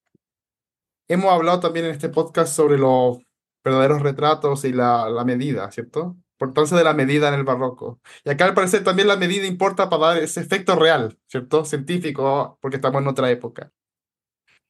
Hemos 1.08 1.32
hablado 1.32 1.60
también 1.60 1.86
en 1.86 1.92
este 1.92 2.08
podcast 2.08 2.54
sobre 2.54 2.78
los 2.78 3.18
verdaderos 3.64 4.02
retratos 4.02 4.64
y 4.64 4.72
la, 4.72 5.08
la 5.08 5.24
medida, 5.24 5.70
¿cierto? 5.70 6.16
Importancia 6.37 6.76
de 6.76 6.85
la 6.85 6.95
medida 6.95 7.28
en 7.28 7.35
el 7.35 7.45
barroco. 7.45 8.00
Y 8.25 8.31
acá 8.31 8.45
al 8.45 8.55
parecer 8.55 8.85
también 8.85 9.09
la 9.09 9.16
medida 9.16 9.47
importa 9.47 9.88
para 9.88 10.09
dar 10.09 10.19
ese 10.19 10.40
efecto 10.40 10.76
real, 10.76 11.19
¿cierto? 11.26 11.64
Científico, 11.64 12.59
porque 12.61 12.76
estamos 12.76 13.02
en 13.02 13.09
otra 13.09 13.31
época. 13.31 13.73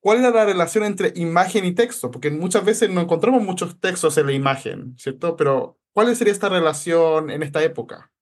¿Cuál 0.00 0.18
es 0.18 0.32
la 0.32 0.44
relación 0.44 0.84
entre 0.84 1.12
imagen 1.16 1.64
y 1.64 1.74
texto? 1.74 2.12
Porque 2.12 2.30
muchas 2.30 2.64
veces 2.64 2.90
no 2.90 3.00
encontramos 3.00 3.42
muchos 3.42 3.80
textos 3.80 4.16
en 4.18 4.26
la 4.26 4.32
imagen, 4.32 4.94
¿cierto? 4.98 5.34
Pero 5.34 5.78
¿cuál 5.92 6.14
sería 6.14 6.32
esta 6.32 6.48
relación 6.48 7.30
en 7.30 7.42
esta 7.42 7.62
época? 7.64 8.12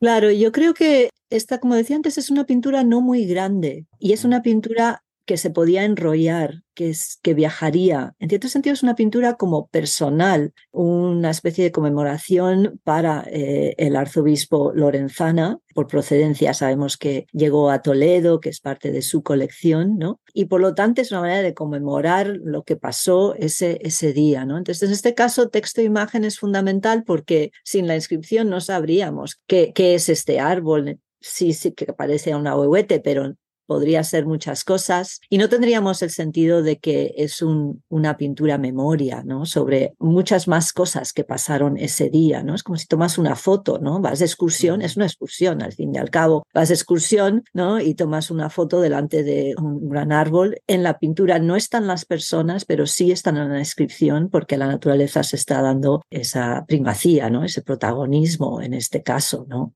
Claro, 0.00 0.30
yo 0.30 0.52
creo 0.52 0.72
que 0.72 1.10
esta, 1.28 1.58
como 1.58 1.74
decía 1.74 1.96
antes, 1.96 2.18
es 2.18 2.30
una 2.30 2.46
pintura 2.46 2.84
no 2.84 3.00
muy 3.00 3.26
grande 3.26 3.86
y 3.98 4.12
es 4.12 4.24
una 4.24 4.42
pintura 4.42 5.02
que 5.30 5.36
se 5.36 5.50
podía 5.50 5.84
enrollar, 5.84 6.64
que, 6.74 6.90
es, 6.90 7.20
que 7.22 7.34
viajaría. 7.34 8.16
En 8.18 8.28
cierto 8.28 8.48
sentido 8.48 8.74
es 8.74 8.82
una 8.82 8.96
pintura 8.96 9.34
como 9.34 9.68
personal, 9.68 10.52
una 10.72 11.30
especie 11.30 11.62
de 11.62 11.70
conmemoración 11.70 12.80
para 12.82 13.24
eh, 13.30 13.76
el 13.78 13.94
arzobispo 13.94 14.72
Lorenzana. 14.74 15.60
Por 15.72 15.86
procedencia 15.86 16.52
sabemos 16.52 16.96
que 16.96 17.28
llegó 17.30 17.70
a 17.70 17.80
Toledo, 17.80 18.40
que 18.40 18.48
es 18.48 18.58
parte 18.58 18.90
de 18.90 19.02
su 19.02 19.22
colección, 19.22 19.98
¿no? 19.98 20.20
Y 20.34 20.46
por 20.46 20.60
lo 20.60 20.74
tanto 20.74 21.00
es 21.00 21.12
una 21.12 21.20
manera 21.20 21.42
de 21.42 21.54
conmemorar 21.54 22.26
lo 22.26 22.64
que 22.64 22.74
pasó 22.74 23.36
ese, 23.36 23.78
ese 23.82 24.12
día, 24.12 24.44
¿no? 24.44 24.58
Entonces, 24.58 24.82
en 24.82 24.92
este 24.92 25.14
caso, 25.14 25.48
texto 25.48 25.80
e 25.80 25.84
imagen 25.84 26.24
es 26.24 26.40
fundamental 26.40 27.04
porque 27.04 27.52
sin 27.62 27.86
la 27.86 27.94
inscripción 27.94 28.50
no 28.50 28.60
sabríamos 28.60 29.40
qué, 29.46 29.70
qué 29.76 29.94
es 29.94 30.08
este 30.08 30.40
árbol, 30.40 30.98
sí, 31.20 31.52
sí 31.52 31.70
que 31.70 31.92
parece 31.92 32.34
un 32.34 32.48
ahuehuete, 32.48 32.98
pero 32.98 33.36
podría 33.70 34.02
ser 34.02 34.26
muchas 34.26 34.64
cosas 34.64 35.20
y 35.28 35.38
no 35.38 35.48
tendríamos 35.48 36.02
el 36.02 36.10
sentido 36.10 36.60
de 36.60 36.80
que 36.80 37.14
es 37.16 37.40
un, 37.40 37.84
una 37.88 38.16
pintura 38.16 38.58
memoria, 38.58 39.22
¿no? 39.24 39.46
Sobre 39.46 39.94
muchas 40.00 40.48
más 40.48 40.72
cosas 40.72 41.12
que 41.12 41.22
pasaron 41.22 41.76
ese 41.76 42.10
día, 42.10 42.42
¿no? 42.42 42.56
Es 42.56 42.64
como 42.64 42.76
si 42.78 42.88
tomas 42.88 43.16
una 43.16 43.36
foto, 43.36 43.78
¿no? 43.78 44.00
Vas 44.00 44.18
de 44.18 44.24
excursión, 44.24 44.82
es 44.82 44.96
una 44.96 45.06
excursión 45.06 45.62
al 45.62 45.72
fin 45.72 45.94
y 45.94 45.98
al 45.98 46.10
cabo, 46.10 46.42
vas 46.52 46.70
de 46.70 46.74
excursión, 46.74 47.44
¿no? 47.54 47.80
Y 47.80 47.94
tomas 47.94 48.32
una 48.32 48.50
foto 48.50 48.80
delante 48.80 49.22
de 49.22 49.54
un 49.56 49.88
gran 49.88 50.10
árbol. 50.10 50.56
En 50.66 50.82
la 50.82 50.98
pintura 50.98 51.38
no 51.38 51.54
están 51.54 51.86
las 51.86 52.04
personas, 52.04 52.64
pero 52.64 52.88
sí 52.88 53.12
están 53.12 53.36
en 53.36 53.50
la 53.50 53.54
descripción 53.54 54.30
porque 54.30 54.56
la 54.56 54.66
naturaleza 54.66 55.22
se 55.22 55.36
está 55.36 55.62
dando 55.62 56.02
esa 56.10 56.64
primacía, 56.66 57.30
¿no? 57.30 57.44
Ese 57.44 57.62
protagonismo 57.62 58.60
en 58.62 58.74
este 58.74 59.04
caso, 59.04 59.46
¿no? 59.48 59.74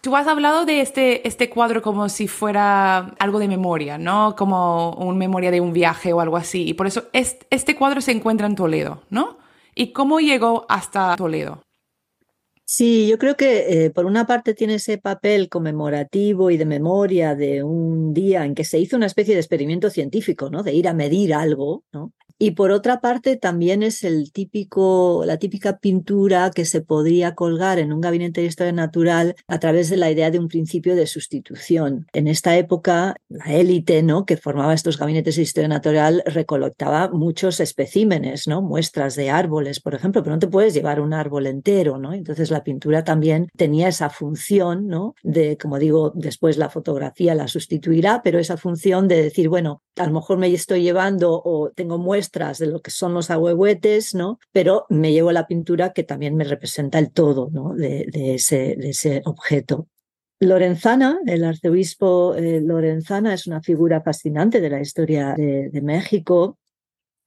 Tú 0.00 0.16
has 0.16 0.26
hablado 0.26 0.64
de 0.64 0.80
este, 0.80 1.26
este 1.28 1.50
cuadro 1.50 1.82
como 1.82 2.08
si 2.08 2.26
fuera 2.26 3.14
algo 3.18 3.38
de 3.38 3.48
memoria, 3.48 3.98
¿no? 3.98 4.34
Como 4.34 4.92
una 4.92 5.18
memoria 5.18 5.50
de 5.50 5.60
un 5.60 5.74
viaje 5.74 6.14
o 6.14 6.20
algo 6.20 6.38
así. 6.38 6.66
Y 6.66 6.74
por 6.74 6.86
eso 6.86 7.04
este, 7.12 7.76
cuadro 7.76 8.00
se 8.00 8.12
encuentra 8.12 8.46
en 8.46 8.54
Toledo, 8.54 9.02
¿no? 9.10 9.38
¿Y 9.74 9.92
cómo 9.92 10.20
llegó 10.20 10.64
hasta 10.70 11.14
Toledo? 11.16 11.62
Sí, 12.64 13.08
yo 13.08 13.18
creo 13.18 13.36
que 13.36 13.86
eh, 13.86 13.90
por 13.90 14.06
una 14.06 14.26
parte 14.26 14.54
tiene 14.54 14.74
ese 14.74 14.96
papel 14.96 15.48
conmemorativo 15.48 16.50
y 16.50 16.56
de 16.56 16.66
memoria 16.66 17.34
de 17.34 17.62
un 17.62 18.14
día 18.14 18.44
en 18.44 18.54
que 18.54 18.64
se 18.64 18.78
hizo 18.78 18.96
una 18.96 19.06
especie 19.06 19.34
de 19.34 19.40
experimento 19.40 19.90
científico, 19.90 20.50
¿no? 20.50 20.62
De 20.62 20.72
ir 20.72 20.88
a 20.88 20.94
medir 20.94 21.34
algo, 21.34 21.82
¿no? 21.92 22.12
Y 22.42 22.52
por 22.52 22.70
otra 22.70 23.02
parte, 23.02 23.36
también 23.36 23.82
es 23.82 24.02
el 24.02 24.32
típico, 24.32 25.24
la 25.26 25.36
típica 25.36 25.76
pintura 25.76 26.50
que 26.50 26.64
se 26.64 26.80
podría 26.80 27.34
colgar 27.34 27.78
en 27.78 27.92
un 27.92 28.00
gabinete 28.00 28.40
de 28.40 28.46
historia 28.46 28.72
natural 28.72 29.34
a 29.46 29.58
través 29.58 29.90
de 29.90 29.98
la 29.98 30.10
idea 30.10 30.30
de 30.30 30.38
un 30.38 30.48
principio 30.48 30.96
de 30.96 31.06
sustitución. 31.06 32.06
En 32.14 32.28
esta 32.28 32.56
época, 32.56 33.16
la 33.28 33.52
élite, 33.52 34.02
¿no? 34.02 34.24
que 34.24 34.38
formaba 34.38 34.72
estos 34.72 34.96
gabinetes 34.96 35.36
de 35.36 35.42
historia 35.42 35.68
natural, 35.68 36.22
recolectaba 36.24 37.10
muchos 37.10 37.60
especímenes, 37.60 38.48
¿no? 38.48 38.62
Muestras 38.62 39.16
de 39.16 39.28
árboles, 39.28 39.78
por 39.78 39.94
ejemplo, 39.94 40.22
pero 40.22 40.36
no 40.36 40.40
te 40.40 40.48
puedes 40.48 40.72
llevar 40.72 41.02
un 41.02 41.12
árbol 41.12 41.46
entero, 41.46 41.98
¿no? 41.98 42.14
Entonces 42.14 42.50
la 42.50 42.64
pintura 42.64 43.04
también 43.04 43.48
tenía 43.54 43.88
esa 43.88 44.08
función, 44.08 44.86
¿no? 44.86 45.14
De, 45.22 45.58
como 45.58 45.78
digo, 45.78 46.10
después 46.14 46.56
la 46.56 46.70
fotografía 46.70 47.34
la 47.34 47.48
sustituirá, 47.48 48.22
pero 48.24 48.38
esa 48.38 48.56
función 48.56 49.08
de 49.08 49.24
decir, 49.24 49.50
bueno, 49.50 49.82
a 49.96 50.06
lo 50.06 50.14
mejor 50.14 50.38
me 50.38 50.46
estoy 50.46 50.82
llevando 50.82 51.42
o 51.44 51.70
tengo 51.74 51.98
muestras 51.98 52.29
de 52.32 52.66
lo 52.66 52.80
que 52.80 52.90
son 52.90 53.14
los 53.14 53.30
ahuehuetes, 53.30 54.14
¿no? 54.14 54.38
Pero 54.52 54.86
me 54.88 55.12
llevo 55.12 55.32
la 55.32 55.46
pintura 55.46 55.92
que 55.92 56.04
también 56.04 56.36
me 56.36 56.44
representa 56.44 56.98
el 56.98 57.10
todo, 57.10 57.50
¿no? 57.52 57.74
De, 57.74 58.08
ese, 58.12 58.76
de 58.76 58.90
ese 58.90 59.22
objeto. 59.24 59.88
Lorenzana, 60.38 61.18
el 61.26 61.44
arzobispo 61.44 62.34
eh, 62.34 62.60
Lorenzana, 62.60 63.34
es 63.34 63.46
una 63.46 63.60
figura 63.60 64.00
fascinante 64.00 64.60
de 64.60 64.70
la 64.70 64.80
historia 64.80 65.34
de 65.36 65.80
México 65.82 66.56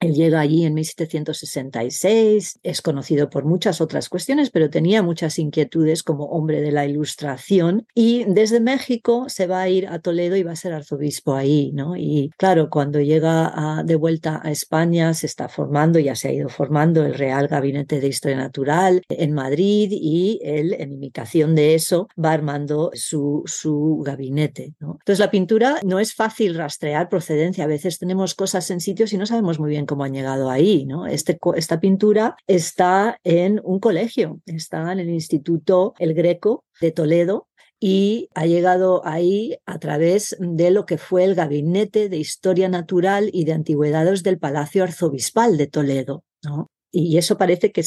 Él 0.03 0.13
llega 0.13 0.41
allí 0.41 0.65
en 0.65 0.74
1766, 0.74 2.60
es 2.62 2.81
conocido 2.81 3.29
por 3.29 3.45
muchas 3.45 3.79
otras 3.79 4.10
cuestiones, 4.10 4.50
pero 4.50 4.69
tenía 4.69 5.01
muchas 5.01 5.39
inquietudes 5.39 6.03
como 6.03 6.25
hombre 6.25 6.62
de 6.62 6.74
la 6.74 6.86
ilustración 6.86 7.88
y 7.95 8.25
desde 8.25 8.60
México 8.60 9.29
se 9.29 9.48
va 9.48 9.62
a 9.62 9.69
ir 9.69 9.88
a 9.88 10.00
Toledo 10.00 10.36
y 10.36 10.43
va 10.43 10.51
a 10.51 10.57
ser 10.57 10.74
arzobispo 10.74 11.36
ahí, 11.36 11.72
¿no? 11.74 11.95
Y 11.95 12.31
claro, 12.38 12.69
cuando 12.69 13.00
llega 13.00 13.81
de 13.86 13.95
vuelta 13.95 14.41
a 14.43 14.51
España 14.51 15.13
se 15.13 15.25
está 15.25 15.48
formando, 15.48 16.00
ya 16.00 16.15
se 16.15 16.27
ha 16.27 16.33
ido 16.33 16.50
formando 16.50 17.05
el 17.05 17.13
Real 17.13 17.48
Gabinete 17.48 18.01
de 18.01 18.07
Historia 18.07 18.38
Natural 18.38 19.01
en 19.07 19.31
Madrid 19.31 19.89
y 19.91 20.41
él, 20.43 20.75
en 20.77 20.91
imitación 20.91 21.55
de 21.55 21.75
eso, 21.75 22.10
va 22.22 22.33
armando 22.33 22.91
su, 22.93 23.43
su 23.45 24.01
gabinete, 24.05 24.74
¿no? 24.79 24.98
Entonces 25.00 25.19
la 25.19 25.31
pintura 25.31 25.79
no 25.86 26.00
es 26.00 26.13
fácil 26.13 26.55
rastrear 26.55 27.07
procedencia, 27.07 27.63
a 27.63 27.67
veces 27.67 28.00
tenemos 28.00 28.36
cosas 28.36 28.69
en 28.69 28.81
sitios 28.81 29.13
y 29.13 29.17
no 29.17 29.25
sabemos 29.25 29.60
muy 29.60 29.69
bien 29.69 29.86
cómo 29.86 29.92
han 30.01 30.13
llegado 30.13 30.50
ahí. 30.50 30.85
¿no? 30.85 31.05
Este, 31.07 31.38
esta 31.55 31.79
pintura 31.79 32.35
está 32.47 33.19
en 33.23 33.62
un 33.63 33.79
colegio, 33.79 34.39
está 34.45 34.91
en 34.91 35.00
el 35.00 35.09
Instituto 35.09 35.93
El 36.00 36.13
Greco 36.13 36.63
de 36.79 36.91
Toledo, 36.91 37.47
y 37.85 38.29
ha 38.33 38.45
llegado 38.45 39.05
ahí 39.05 39.57
a 39.65 39.77
través 39.77 40.38
de 40.39 40.71
lo 40.71 40.85
que 40.85 40.97
fue 40.97 41.25
el 41.25 41.35
Gabinete 41.35 42.07
de 42.07 42.15
Historia 42.15 42.69
Natural 42.69 43.29
y 43.33 43.43
de 43.43 43.51
Antigüedades 43.51 44.23
del 44.23 44.39
Palacio 44.39 44.85
Arzobispal 44.85 45.57
de 45.57 45.67
Toledo. 45.67 46.23
¿no? 46.43 46.71
Y 46.95 47.17
eso 47.17 47.38
parece 47.38 47.73
que, 47.73 47.83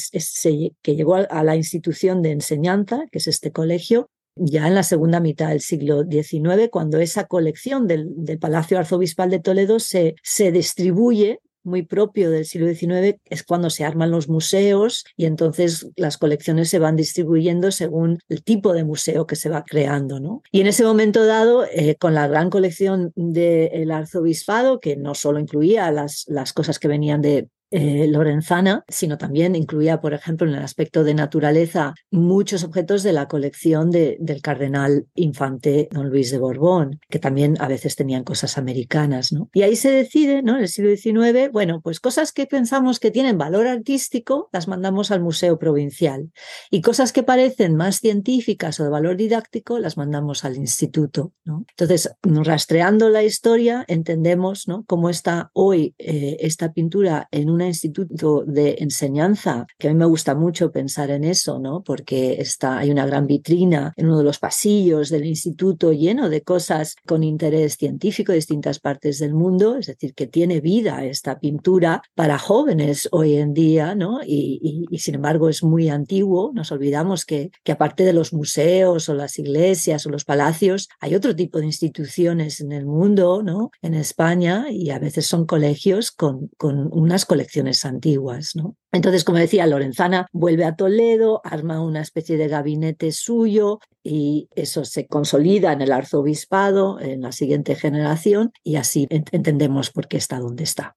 que 0.83 0.97
llegó 0.97 1.15
a, 1.15 1.43
la 1.43 1.57
institución 1.57 2.21
de 2.21 2.33
enseñanza, 2.33 3.07
que 3.11 3.19
es 3.19 3.27
este 3.27 3.53
colegio, 3.53 4.11
ya 4.35 4.67
en 4.67 4.75
la 4.75 4.83
segunda 4.83 5.19
mitad 5.21 5.49
del 5.49 5.63
siglo 5.63 6.03
XIX, 6.03 6.69
cuando 6.71 6.99
esa 6.99 7.25
colección 7.25 7.87
del, 7.87 8.09
del 8.17 8.39
Palacio 8.39 8.79
Arzobispal 8.79 9.31
de 9.31 9.39
Toledo 9.39 9.79
se, 9.79 10.17
se 10.23 10.53
distribuye 10.53 11.41
muy 11.67 11.83
propio 11.83 12.31
del 12.31 12.47
siglo 12.47 12.73
XIX 12.73 13.19
es 13.25 13.43
cuando 13.43 13.71
se 13.71 13.85
arman 13.85 14.11
los 14.11 14.29
museos 14.29 15.05
y 15.17 15.27
entonces 15.27 15.89
las 15.97 16.17
colecciones 16.17 16.71
se 16.71 16.79
van 16.79 16.97
distribuyendo 16.97 17.71
según 17.73 18.21
el 18.29 18.43
tipo 18.43 18.73
de 18.73 18.85
museo 18.85 19.27
que 19.27 19.37
se 19.37 19.49
va 19.49 19.65
creando. 19.65 20.21
¿no? 20.21 20.43
Y 20.51 20.61
en 20.61 20.69
ese 20.69 20.85
momento 20.85 21.27
dado, 21.27 21.65
eh, 21.65 21.97
con 21.99 22.15
la 22.15 22.29
gran 22.29 22.51
colección 22.51 23.13
del 23.17 23.91
arzobispado, 23.91 24.81
que 24.81 24.97
no 24.97 25.15
solo 25.15 25.39
incluía 25.39 25.91
las, 25.91 26.25
las 26.29 26.53
cosas 26.53 26.79
que 26.79 26.89
venían 26.89 27.21
de 27.21 27.49
eh, 27.71 28.07
lorenzana, 28.09 28.85
sino 28.89 29.19
también 29.19 29.57
incluía, 29.57 30.01
por 30.01 30.15
ejemplo, 30.15 30.49
en 30.49 30.55
el 30.55 30.63
aspecto 30.63 31.03
de 31.03 31.15
naturaleza, 31.15 31.95
muchos 32.11 32.63
objetos 32.63 33.03
de 33.03 33.13
la 33.13 33.27
colección 33.27 33.91
de, 33.91 34.17
del 34.21 34.41
cardenal 34.41 35.07
infante 35.15 35.89
don 35.91 36.09
Luis 36.09 36.31
de 36.31 36.39
Borbón, 36.39 37.01
que 37.09 37.19
también 37.19 37.57
a 37.61 37.67
veces 37.67 37.97
tenían 37.97 38.23
cosas 38.23 38.57
americanas. 38.57 39.33
¿no? 39.33 39.51
Y 39.53 39.63
ahí 39.63 39.75
se 39.75 39.91
decide, 39.91 40.43
¿no? 40.43 40.57
en 40.57 40.63
el 40.63 40.69
siglo 40.69 40.95
XIX, 40.95 41.51
bueno, 41.53 41.81
pues 41.83 41.99
cosas 41.99 42.33
que 42.33 42.47
pensamos 42.47 43.01
que 43.01 43.11
tienen 43.11 43.37
valor 43.37 43.67
artístico, 43.67 44.49
las 44.53 44.69
mandamos 44.69 45.11
al 45.11 45.21
Museo 45.21 45.59
Provincial. 45.59 46.31
Y 46.71 46.83
cosas 46.83 47.13
que 47.13 47.23
parecen 47.23 47.75
más 47.75 47.99
científicas 47.99 48.79
o 48.79 48.85
de 48.85 48.91
valor 48.91 49.17
didáctico, 49.17 49.79
las 49.79 49.97
mandamos 49.97 50.45
al 50.45 50.57
instituto. 50.57 51.33
¿no? 51.45 51.65
Entonces, 51.71 52.13
rastreando 52.23 53.09
la 53.09 53.25
historia, 53.25 53.85
entendemos 53.89 54.69
¿no? 54.69 54.85
cómo 54.87 55.11
está 55.11 55.51
hoy 55.53 55.95
eh, 55.99 56.37
esta 56.41 56.73
pintura 56.73 57.29
en 57.33 57.51
un 57.51 57.56
un 57.57 57.63
instituto 57.63 58.45
de 58.47 58.77
enseñanza, 58.79 59.67
que 59.79 59.89
a 59.89 59.93
mí 59.93 59.99
me 59.99 60.07
gusta 60.07 60.35
mucho 60.35 60.71
pensar 60.71 61.11
en 61.11 61.25
eso, 61.25 61.59
¿no? 61.59 61.83
Porque 61.83 62.41
está, 62.41 62.79
hay 62.79 62.91
una 62.91 63.07
gran 63.07 63.27
vitrina 63.27 63.93
en 63.97 64.07
uno 64.07 64.19
de 64.19 64.25
los 64.25 64.39
pasillos 64.39 65.09
del 65.11 65.27
instituto 65.27 65.93
lleno 65.93 66.29
de 66.29 66.43
cosas 66.43 66.97
con 67.07 67.25
interés 67.25 67.77
científico 67.77 68.33
de 68.33 68.37
distintas 68.37 68.79
partes 68.79 69.19
del 69.19 69.35
mundo, 69.35 69.77
es 69.77 69.87
decir, 69.87 70.15
que 70.15 70.27
tiene 70.27 70.61
vida 70.61 71.05
esta 71.05 71.39
pintura 71.39 72.03
para 72.15 72.39
jóvenes 72.39 73.09
hoy 73.13 73.37
en 73.37 73.55
día, 73.55 73.95
¿no? 73.95 74.21
Y, 74.25 74.87
sin 74.99 75.17
embargo 75.17 75.49
es 75.49 75.63
muy 75.63 75.89
antiguo, 75.89 76.53
nos 76.55 76.73
olvidamos 76.73 77.25
que, 77.25 77.51
que 77.63 77.73
aparte 77.73 78.05
de 78.05 78.13
los 78.13 78.33
museos 78.33 79.09
o 79.09 79.15
las 79.15 79.39
iglesias 79.39 80.07
o 80.07 80.11
los 80.11 80.25
palacios, 80.25 80.89
hay 81.01 81.15
otro 81.15 81.35
tipo 81.37 81.59
de 81.59 81.67
instituciones 81.67 82.61
en 82.61 82.73
el 82.73 82.87
mundo, 82.87 83.43
¿no? 83.43 83.71
En 83.83 83.95
España 83.95 84.67
y 84.71 84.91
a 84.91 84.99
veces 84.99 85.27
son 85.27 85.47
colegios 85.47 86.11
con, 86.11 86.51
con 86.57 86.89
unas 86.93 87.25
colecciones 87.25 87.46
antiguas. 87.85 88.57
¿no? 88.57 88.77
Entonces, 88.93 89.25
como 89.25 89.39
decía, 89.39 89.67
Lorenzana 89.67 90.27
vuelve 90.33 90.65
a 90.65 90.77
Toledo, 90.77 91.41
arma 91.45 91.81
una 91.81 92.01
especie 92.01 92.37
de 92.37 92.49
gabinete 92.49 93.13
suyo 93.13 93.79
y 94.03 94.49
eso 94.55 94.85
se 94.85 95.07
consolida 95.07 95.73
en 95.73 95.83
el 95.83 95.93
arzobispado, 95.93 97.01
en 97.01 97.23
la 97.23 97.33
siguiente 97.33 97.75
generación, 97.75 98.53
y 98.63 98.77
así 98.77 99.07
entendemos 99.11 99.91
por 99.91 100.09
qué 100.09 100.17
está 100.17 100.39
donde 100.39 100.65
está. 100.65 100.97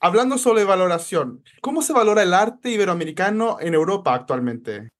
Hablando 0.00 0.36
sobre 0.36 0.64
valoración, 0.64 1.44
¿cómo 1.60 1.80
se 1.80 1.92
valora 1.92 2.22
el 2.22 2.34
arte 2.34 2.70
iberoamericano 2.70 3.58
en 3.60 3.74
Europa 3.74 4.14
actualmente? 4.14 4.90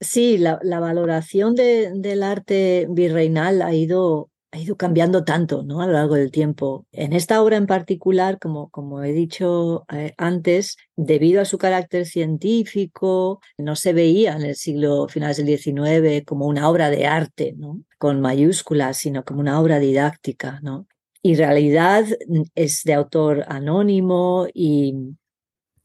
Sí, 0.00 0.38
la, 0.38 0.58
valoración 0.80 1.54
del 1.54 2.22
arte 2.22 2.86
virreinal 2.90 3.62
ha 3.62 3.72
ido 3.72 4.28
ha 4.54 4.58
ido 4.58 4.76
cambiando 4.76 5.24
tanto 5.24 5.64
¿no? 5.64 5.80
a 5.80 5.86
lo 5.86 5.94
largo 5.94 6.14
del 6.14 6.30
tiempo. 6.30 6.86
En 6.92 7.12
esta 7.12 7.42
obra 7.42 7.56
en 7.56 7.66
particular, 7.66 8.38
como, 8.38 8.70
como 8.70 9.02
he 9.02 9.12
dicho 9.12 9.84
eh, 9.92 10.14
antes, 10.16 10.76
debido 10.94 11.42
a 11.42 11.44
su 11.44 11.58
carácter 11.58 12.06
científico, 12.06 13.40
no 13.58 13.74
se 13.74 13.92
veía 13.92 14.36
en 14.36 14.42
el 14.42 14.54
siglo 14.54 15.08
finales 15.08 15.38
del 15.38 15.58
XIX 15.58 16.24
como 16.24 16.46
una 16.46 16.68
obra 16.68 16.88
de 16.90 17.06
arte, 17.06 17.54
¿no? 17.56 17.82
con 17.98 18.20
mayúsculas, 18.20 18.96
sino 18.96 19.24
como 19.24 19.40
una 19.40 19.60
obra 19.60 19.80
didáctica. 19.80 20.60
¿no? 20.62 20.86
Y 21.20 21.34
realidad 21.34 22.04
mm, 22.28 22.42
es 22.54 22.84
de 22.84 22.94
autor 22.94 23.44
anónimo 23.48 24.46
y 24.54 25.16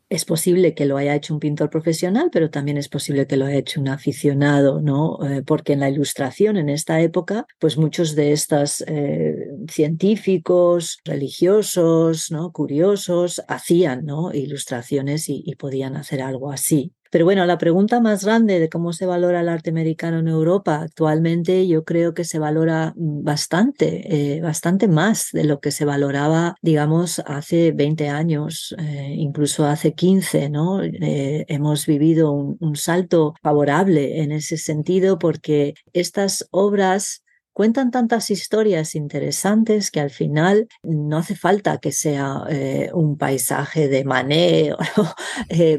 es 0.10 0.26
posible 0.26 0.74
que 0.74 0.86
lo 0.86 0.98
haya 0.98 1.15
hecho 1.15 1.34
un 1.34 1.39
pintor 1.39 1.69
profesional, 1.69 2.30
pero 2.32 2.50
también 2.50 2.78
es 2.78 2.89
posible 2.89 3.28
que 3.28 3.38
lo 3.38 3.45
haya 3.45 3.58
hecho 3.60 3.80
un 3.80 3.89
aficionado, 3.89 4.82
¿no? 4.82 5.19
Eh, 5.24 5.43
porque 5.45 5.74
en 5.74 5.82
la 5.82 5.89
ilustración 5.89 6.58
en 6.58 6.69
esta 6.69 7.00
época, 7.02 7.45
pues 7.60 7.78
muchos 7.78 8.15
de 8.15 8.32
estos 8.32 8.84
eh, 8.88 9.48
científicos, 9.69 11.00
religiosos, 11.06 12.32
¿no? 12.32 12.52
Curiosos, 12.52 13.41
hacían, 13.48 14.06
¿no? 14.06 14.34
Ilustraciones 14.34 15.30
y 15.30 15.56
podían 15.56 15.95
hacer 15.95 16.22
algo 16.22 16.52
así. 16.52 16.93
Pero 17.12 17.26
bueno, 17.26 17.45
la 17.45 17.58
pregunta 17.58 18.00
más 18.00 18.24
grande 18.24 18.60
de 18.60 18.69
cómo 18.69 18.93
se 18.93 19.06
valora 19.08 19.41
el 19.41 19.50
arte 19.50 19.72
americano 19.72 20.19
en 20.19 20.28
Europa 20.28 20.82
actualmente, 20.82 21.67
yo 21.67 21.84
creo 21.84 22.13
que 22.13 22.24
se 22.24 22.38
valora 22.38 22.93
bastante, 22.95 24.36
eh, 24.38 24.41
bastante 24.41 24.88
más 24.88 25.30
de 25.34 25.43
lo 25.43 25.60
que 25.60 25.72
se 25.72 25.86
valoraba, 25.86 26.56
digamos, 26.62 27.19
hace 27.26 27.72
20 27.72 28.10
años, 28.10 28.76
eh, 28.78 29.13
incluso 29.17 29.65
hace 29.65 29.93
15, 29.93 30.50
¿no? 30.50 30.84
Eh, 30.84 31.45
hemos 31.48 31.86
vivido 31.88 32.32
un 32.32 32.76
salto 32.76 33.34
favorable 33.41 34.22
en 34.22 34.32
ese 34.32 34.58
sentido 34.58 35.17
porque 35.17 35.74
estas 35.93 36.48
obras 36.52 37.24
cuentan 37.60 37.91
tantas 37.91 38.32
historias 38.32 38.95
interesantes 38.95 39.91
que 39.91 40.00
al 40.00 40.12
final 40.12 40.69
no 40.82 41.17
hace 41.17 41.36
falta 41.36 41.80
que 41.80 41.91
sea 41.91 42.45
eh, 42.50 42.89
un 42.93 43.17
paisaje 43.17 43.89
de 43.89 44.06
Manet 44.06 44.76
o 44.98 45.06
eh, 45.50 45.78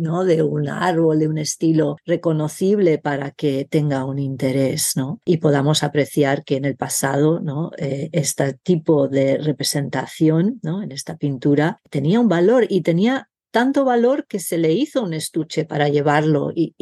¿no? 0.00 0.24
de 0.24 0.42
un 0.42 0.68
árbol, 0.68 1.20
de 1.20 1.28
un 1.28 1.38
estilo 1.38 1.98
reconocible 2.04 2.98
para 2.98 3.30
que 3.30 3.64
tenga 3.64 4.04
un 4.04 4.18
interés 4.18 4.96
¿no? 4.96 5.20
y 5.24 5.36
podamos 5.36 5.84
apreciar 5.84 6.42
que 6.42 6.56
en 6.56 6.64
el 6.64 6.74
pasado 6.74 7.38
¿no? 7.38 7.70
Eh, 7.78 8.08
este 8.10 8.54
tipo 8.54 9.06
de 9.06 9.38
representación 9.38 10.58
¿no? 10.64 10.82
en 10.82 10.90
esta 10.90 11.16
pintura 11.16 11.80
tenía 11.90 12.18
un 12.18 12.28
valor 12.28 12.66
y 12.68 12.80
tenía 12.80 13.28
tanto 13.52 13.84
valor 13.84 14.26
que 14.26 14.40
se 14.40 14.58
le 14.58 14.72
hizo 14.72 15.04
un 15.04 15.14
estuche 15.14 15.64
para 15.64 15.88
llevarlo 15.88 16.50
y 16.52 16.74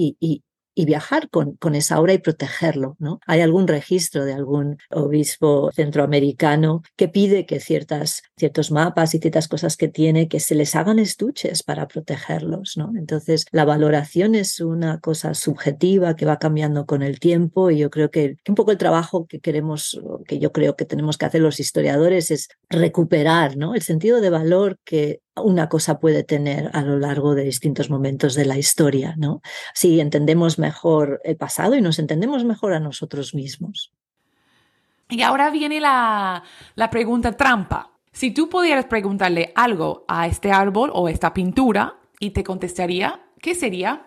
viajar 0.74 1.28
con, 1.30 1.56
con 1.56 1.74
esa 1.74 2.00
obra 2.00 2.14
y 2.14 2.18
protegerlo. 2.18 2.96
¿no? 2.98 3.20
Hay 3.26 3.40
algún 3.40 3.68
registro 3.68 4.24
de 4.24 4.32
algún 4.32 4.78
obispo 4.90 5.70
centroamericano 5.72 6.82
que 6.96 7.08
pide 7.08 7.46
que 7.46 7.60
ciertas, 7.60 8.22
ciertos 8.36 8.70
mapas 8.70 9.14
y 9.14 9.18
ciertas 9.18 9.48
cosas 9.48 9.76
que 9.76 9.88
tiene, 9.88 10.28
que 10.28 10.40
se 10.40 10.54
les 10.54 10.74
hagan 10.74 10.98
estuches 10.98 11.62
para 11.62 11.88
protegerlos. 11.88 12.76
¿no? 12.76 12.92
Entonces, 12.96 13.46
la 13.52 13.64
valoración 13.64 14.34
es 14.34 14.60
una 14.60 15.00
cosa 15.00 15.34
subjetiva 15.34 16.16
que 16.16 16.26
va 16.26 16.38
cambiando 16.38 16.86
con 16.86 17.02
el 17.02 17.20
tiempo 17.20 17.70
y 17.70 17.78
yo 17.78 17.90
creo 17.90 18.10
que, 18.10 18.36
un 18.48 18.54
poco 18.54 18.70
el 18.70 18.78
trabajo 18.78 19.26
que 19.26 19.40
queremos, 19.40 20.00
que 20.26 20.38
yo 20.38 20.52
creo 20.52 20.76
que 20.76 20.84
tenemos 20.84 21.18
que 21.18 21.26
hacer 21.26 21.40
los 21.40 21.60
historiadores 21.60 22.30
es 22.30 22.48
recuperar 22.68 23.56
¿no? 23.56 23.74
el 23.74 23.82
sentido 23.82 24.20
de 24.20 24.30
valor 24.30 24.78
que 24.84 25.20
una 25.36 25.68
cosa 25.68 25.98
puede 25.98 26.24
tener 26.24 26.70
a 26.74 26.82
lo 26.82 26.98
largo 26.98 27.34
de 27.34 27.44
distintos 27.44 27.88
momentos 27.88 28.34
de 28.34 28.44
la 28.44 28.58
historia, 28.58 29.14
¿no? 29.16 29.40
Si 29.74 29.98
entendemos 30.00 30.58
mejor 30.62 31.20
el 31.24 31.36
pasado 31.36 31.74
y 31.74 31.82
nos 31.82 31.98
entendemos 31.98 32.44
mejor 32.44 32.72
a 32.72 32.80
nosotros 32.80 33.34
mismos. 33.34 33.92
Y 35.10 35.20
ahora 35.20 35.50
viene 35.50 35.78
la, 35.78 36.42
la 36.74 36.88
pregunta 36.88 37.32
trampa. 37.36 37.90
Si 38.12 38.30
tú 38.30 38.48
pudieras 38.48 38.86
preguntarle 38.86 39.52
algo 39.54 40.06
a 40.08 40.26
este 40.26 40.50
árbol 40.50 40.90
o 40.94 41.08
esta 41.08 41.34
pintura 41.34 41.98
y 42.18 42.30
te 42.30 42.42
contestaría, 42.42 43.20
¿qué 43.38 43.54
sería? 43.54 44.06